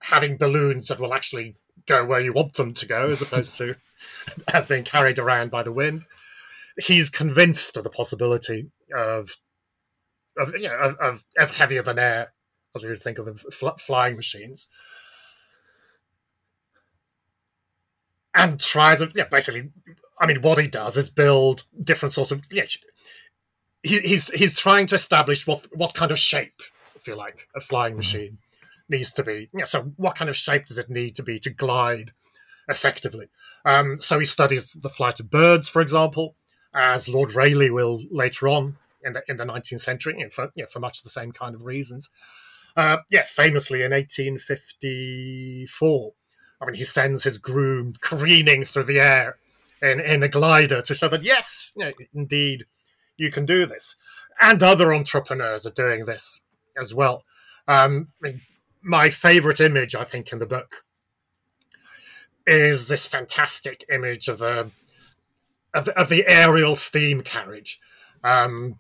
[0.03, 1.57] having balloons that will actually
[1.87, 3.77] go where you want them to go, as opposed to
[4.53, 6.05] as being carried around by the wind.
[6.79, 9.31] He's convinced of the possibility of
[10.37, 12.33] of you know of, of, of heavier than air,
[12.75, 14.69] as we would think of the fl- flying machines,
[18.35, 19.71] and tries of yeah basically
[20.19, 22.43] I mean, what he does is build different sorts of.
[22.51, 22.65] Yeah,
[23.83, 26.63] he, he's he's trying to establish what what kind of shape,
[26.95, 27.99] if you like, a flying Mm-hmm.
[27.99, 28.39] machine
[28.89, 29.49] needs to be.
[29.53, 32.13] Yeah, so what kind of shape does it need to be to glide
[32.69, 33.29] effectively?
[33.65, 36.37] Um, so he studies the flight of birds, for example,
[36.73, 38.77] as Lord Rayleigh will later on
[39.07, 41.65] in the in the 19th century, for you know, for much the same kind of
[41.65, 42.11] reasons.
[42.77, 46.13] Uh, yeah, famously in 1854,
[46.61, 49.39] I mean, he sends his groom careening through the air
[49.81, 52.67] in, in a glider to show that yes, you know, indeed,
[53.17, 53.97] you can do this.
[54.43, 56.43] And other entrepreneurs are doing this
[56.79, 57.25] as well.
[57.67, 58.09] Um,
[58.83, 60.85] my favorite image, I think, in the book
[62.47, 64.71] is this fantastic image of the
[65.75, 67.81] of the, of the aerial steam carriage.
[68.23, 68.79] Um,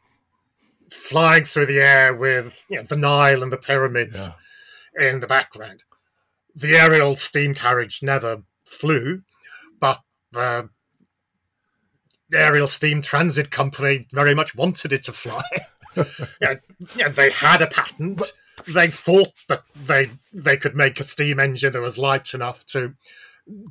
[0.91, 4.28] flying through the air with you know, the Nile and the pyramids
[4.99, 5.84] in the background.
[6.55, 9.22] The aerial steam carriage never flew,
[9.78, 10.01] but
[10.32, 10.68] the
[12.32, 15.43] aerial steam transit company very much wanted it to fly.
[16.41, 16.55] yeah,
[16.97, 18.32] yeah, they had a patent.
[18.66, 22.95] They thought that they they could make a steam engine that was light enough to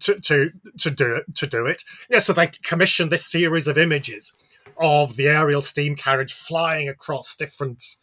[0.01, 1.83] to to to do it to do it.
[2.09, 4.33] Yeah, so they commissioned this series of images
[4.77, 7.95] of the aerial steam carriage flying across different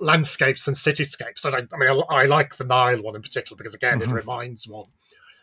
[0.00, 1.44] landscapes and cityscapes.
[1.44, 4.10] And I, I mean, I, I, like the Nile one in particular because again, mm-hmm.
[4.10, 4.86] it reminds one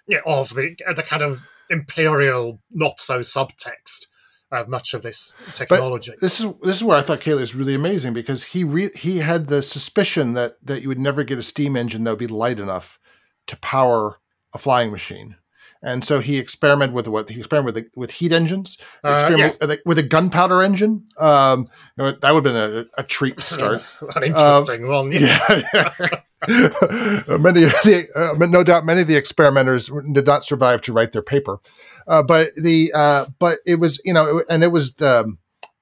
[0.08, 4.08] yeah, of the the kind of imperial, not so subtext
[4.52, 6.12] of much of this technology.
[6.12, 8.92] But this is this is where I thought Cayley is really amazing because he re-
[8.94, 12.20] he had the suspicion that that you would never get a steam engine that would
[12.20, 13.00] be light enough
[13.48, 14.20] to power
[14.54, 15.38] a flying machine.
[15.84, 19.54] And so he experimented with what he experimented with, with heat engines, uh, yeah.
[19.60, 21.04] with, with, a gunpowder engine.
[21.18, 23.84] Um, that would have been a, a treat to start.
[24.16, 25.12] An interesting um, one.
[25.12, 25.40] Yeah.
[25.50, 26.22] yeah, yeah.
[27.38, 31.22] many, the, uh, no doubt, many of the experimenters did not survive to write their
[31.22, 31.60] paper.
[32.08, 35.36] Uh, but the uh, but it was you know, and it was the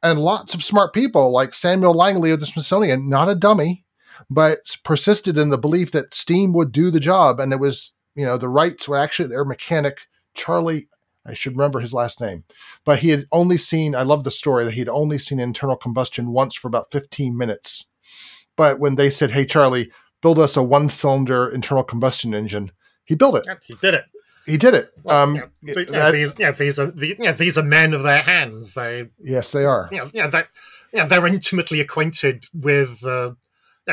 [0.03, 3.85] and lots of smart people like Samuel Langley of the Smithsonian, not a dummy,
[4.29, 8.25] but persisted in the belief that steam would do the job, and it was you
[8.25, 10.01] know, the Wrights were actually their mechanic,
[10.33, 10.89] Charlie.
[11.25, 12.43] I should remember his last name,
[12.83, 13.95] but he had only seen.
[13.95, 17.85] I love the story that he'd only seen internal combustion once for about 15 minutes.
[18.57, 19.89] But when they said, "Hey, Charlie,
[20.21, 22.73] build us a one-cylinder internal combustion engine,"
[23.05, 23.47] he built it.
[23.63, 24.05] He did it.
[24.45, 24.91] He did it.
[25.03, 28.73] Well, um, yeah, these, yeah, these are the, yeah, these are men of their hands.
[28.73, 29.87] They yes, they are.
[29.93, 30.41] Yeah, yeah,
[30.91, 33.35] yeah, they're intimately acquainted with uh,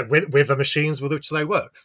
[0.09, 1.77] with with the machines with which they work.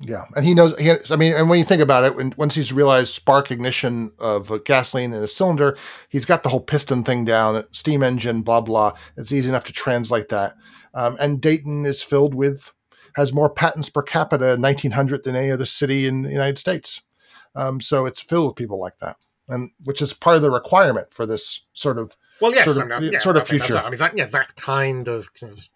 [0.00, 0.78] Yeah, and he knows.
[0.78, 4.12] He, I mean, and when you think about it, when once he's realized spark ignition
[4.18, 5.76] of gasoline in a cylinder,
[6.08, 8.92] he's got the whole piston thing down, steam engine, blah blah.
[9.16, 10.56] It's easy enough to translate that.
[10.94, 12.72] Um, and Dayton is filled with
[13.16, 17.02] has more patents per capita in 1900 than any other city in the United States.
[17.54, 19.16] Um, so it's filled with people like that,
[19.48, 22.92] and which is part of the requirement for this sort of well, yes, sort of,
[22.92, 23.78] I mean, yeah, sort of I mean, future.
[23.78, 25.68] I mean, that, yeah, that kind of, kind of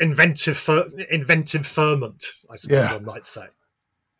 [0.00, 2.92] inventive fer- inventive ferment, I suppose Yeah.
[2.94, 3.46] one might say.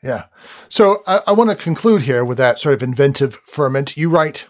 [0.03, 0.25] Yeah.
[0.68, 3.97] So I, I want to conclude here with that sort of inventive ferment.
[3.97, 4.47] You write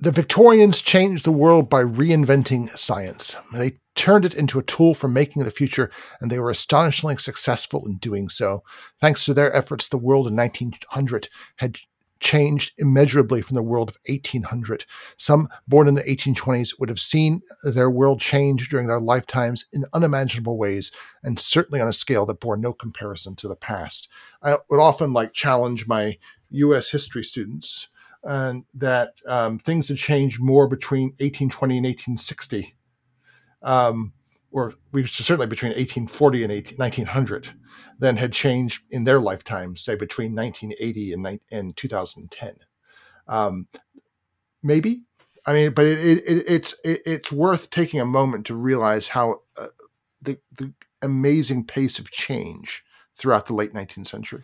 [0.00, 3.36] The Victorians changed the world by reinventing science.
[3.52, 5.90] They turned it into a tool for making the future,
[6.20, 8.62] and they were astonishingly successful in doing so.
[9.00, 11.78] Thanks to their efforts, the world in 1900 had
[12.20, 14.84] changed immeasurably from the world of 1800.
[15.16, 19.84] Some born in the 1820s would have seen their world change during their lifetimes in
[19.92, 20.92] unimaginable ways,
[21.22, 24.08] and certainly on a scale that bore no comparison to the past.
[24.42, 26.18] I would often like challenge my
[26.50, 26.90] U.S.
[26.90, 27.88] history students
[28.24, 32.74] and that um, things had changed more between 1820 and 1860,
[33.62, 34.12] um,
[34.50, 37.50] or we certainly between 1840 and 18, 1900,
[37.98, 42.56] than had changed in their lifetime, say between 1980 and, and 2010.
[43.26, 43.66] Um,
[44.62, 45.04] maybe,
[45.46, 49.08] I mean, but it, it, it, it's it, it's worth taking a moment to realize
[49.08, 49.68] how uh,
[50.20, 52.84] the the amazing pace of change
[53.16, 54.42] throughout the late 19th century.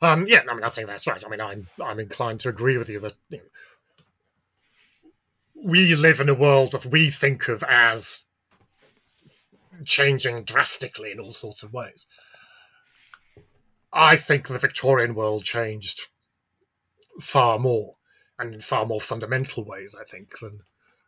[0.00, 1.22] Um, yeah, I mean, I think that's right.
[1.24, 3.44] I mean, I'm I'm inclined to agree with you that you know,
[5.64, 8.24] we live in a world that we think of as
[9.84, 12.06] changing drastically in all sorts of ways.
[13.92, 16.08] I think the Victorian world changed
[17.20, 17.94] far more
[18.38, 19.96] and in far more fundamental ways.
[19.98, 20.60] I think than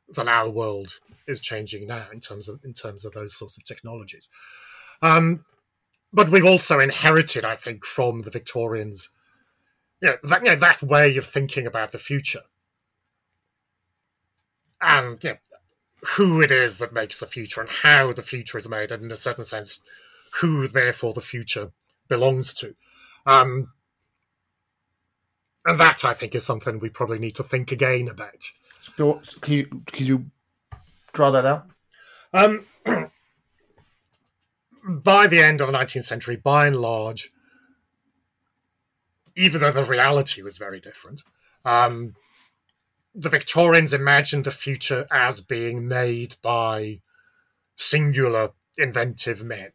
[0.09, 0.99] than our world
[1.29, 4.29] is changing now in terms of in terms of those sorts of technologies.
[5.03, 5.45] Um,
[6.13, 9.11] but we've also inherited, I think, from the Victorians,
[10.03, 12.43] you know, that, you know, that way of thinking about the future.
[14.81, 15.37] And you know,
[16.17, 19.13] who it is that makes the future and how the future is made, and in
[19.13, 19.83] a certain sense,
[20.41, 21.73] who therefore the future
[22.09, 22.75] belongs to.
[23.27, 23.73] Um,
[25.67, 28.45] and that I think is something we probably need to think again about.
[28.97, 30.31] So, can you can you
[31.13, 31.67] draw that out?
[32.33, 32.67] Um,
[34.89, 37.31] by the end of the 19th century, by and large,
[39.37, 41.23] even though the reality was very different,
[41.65, 42.15] um,
[43.15, 47.01] the Victorians imagined the future as being made by
[47.77, 49.71] singular inventive men.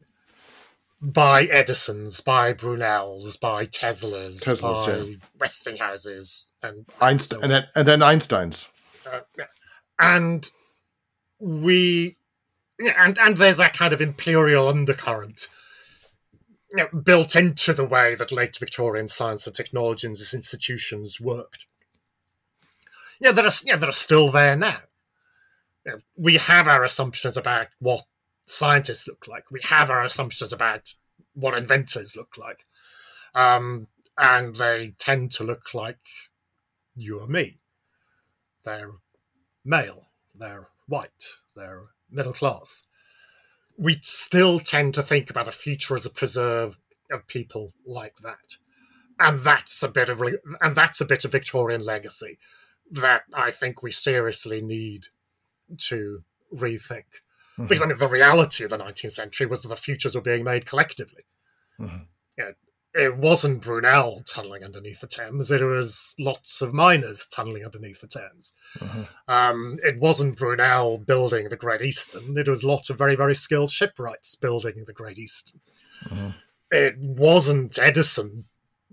[1.02, 5.16] By Edisons, by Brunels, by Teslas, Teslas, by yeah.
[5.40, 8.70] Westinghouses, and Einstein, and then and then Einstein's.
[9.12, 9.20] uh,
[10.00, 10.50] and
[11.40, 12.18] we
[12.80, 15.48] and and there's that kind of imperial undercurrent
[16.72, 21.22] you know, built into the way that late Victorian science and technology and its institutions
[21.22, 21.68] worked.
[23.20, 24.80] Yeah, that are yeah, that are still there now.
[25.86, 28.04] You know, we have our assumptions about what
[28.46, 29.52] scientists look like.
[29.52, 30.94] We have our assumptions about
[31.34, 32.66] what inventors look like,
[33.34, 33.88] um,
[34.18, 36.00] and they tend to look like
[36.96, 37.60] you or me.
[38.64, 38.92] They're
[39.64, 42.84] male, they're white, they're middle class.
[43.78, 46.78] We still tend to think about a future as a preserve
[47.12, 48.58] of people like that,
[49.20, 50.22] and that's a bit of
[50.62, 52.40] and that's a bit of Victorian legacy
[52.92, 55.08] that I think we seriously need
[55.90, 56.24] to
[56.54, 57.06] rethink.
[57.58, 57.68] Mhm.
[57.68, 60.44] Because I mean, the reality of the 19th century was that the futures were being
[60.44, 61.24] made collectively.
[61.80, 62.08] Mhm.
[62.38, 62.54] You know,
[62.94, 68.08] it wasn't Brunel tunneling underneath the Thames; it was lots of miners tunneling underneath the
[68.08, 68.54] Thames.
[68.80, 69.08] Mhm.
[69.28, 73.72] Um, it wasn't Brunel building the Great Eastern; it was lots of very, very skilled
[73.72, 75.62] shipwrights building the Great Eastern.
[76.06, 76.36] Mhm.
[76.72, 78.46] It wasn't Edison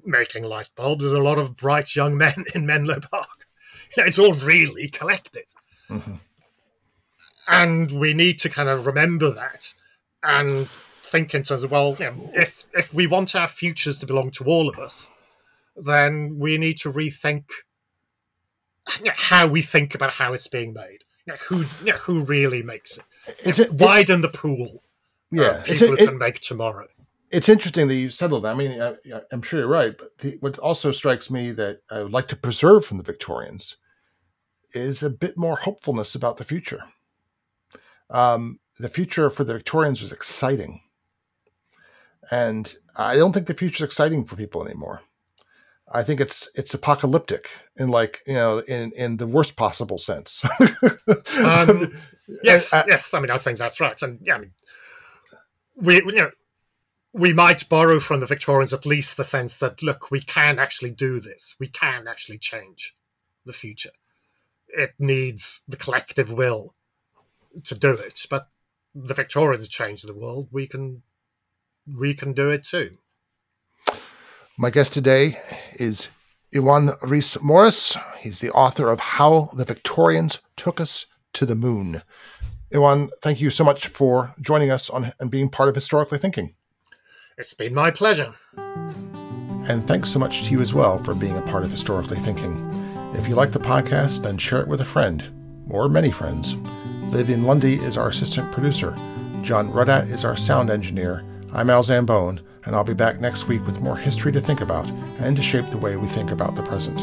[0.05, 3.42] making light bulbs; there's a lot of bright young men in Menlo Park.
[4.09, 5.45] It's all really collective
[5.91, 6.21] Mhm.
[7.49, 9.73] and we need to kind of remember that
[10.23, 10.69] and
[11.03, 14.31] think in terms of well you know, if if we want our futures to belong
[14.31, 15.11] to all of us
[15.77, 17.45] then we need to rethink
[18.99, 21.99] you know, how we think about how it's being made you know, who you know,
[21.99, 23.05] who really makes it
[23.45, 24.83] It's it, widen the pool
[25.31, 25.59] yeah.
[25.61, 26.87] of It's people it, who can make tomorrow
[27.31, 28.45] it's interesting that you settled.
[28.45, 28.51] that.
[28.51, 28.95] I mean, I,
[29.33, 32.37] I'm sure you're right, but the, what also strikes me that I would like to
[32.37, 33.77] preserve from the Victorians
[34.75, 36.85] is a bit more hopefulness about the future.
[38.11, 40.81] Um, the future for the Victorians was exciting,
[42.31, 45.03] and I don't think the future is exciting for people anymore.
[45.91, 50.43] I think it's it's apocalyptic in like you know in in the worst possible sense.
[51.45, 51.93] Um,
[52.43, 54.53] yes I- yes i mean i think that's right and yeah i mean
[55.77, 56.31] we you know
[57.13, 60.91] we might borrow from the victorians at least the sense that look we can actually
[60.91, 62.95] do this we can actually change
[63.45, 63.91] the future
[64.73, 66.75] it needs the collective will
[67.65, 68.49] to do it but
[68.95, 71.03] the victorians changed the world we can
[71.87, 72.99] we can do it too
[74.59, 75.37] My guest today
[75.79, 76.09] is
[76.55, 77.97] Iwan Rhys Morus.
[78.19, 82.03] He's the author of How the Victorians Took Us to the Moon.
[82.73, 86.55] Iwan, thank you so much for joining us on and being part of Historically Thinking.
[87.39, 88.35] it's been my pleasure
[89.69, 92.82] And thanks so much to you as well for being a part of Historically Thinking.
[93.23, 95.23] If you like the podcast, then share it with a friend,
[95.71, 96.55] or many friends.
[97.05, 98.97] Vivian Lundy is our assistant producer.
[99.43, 101.25] John Rudat is our sound engineer.
[101.53, 104.91] I'm Al Zambone, and I'll be back next week with more history to think about
[105.21, 106.99] and to shape the way we think about the present.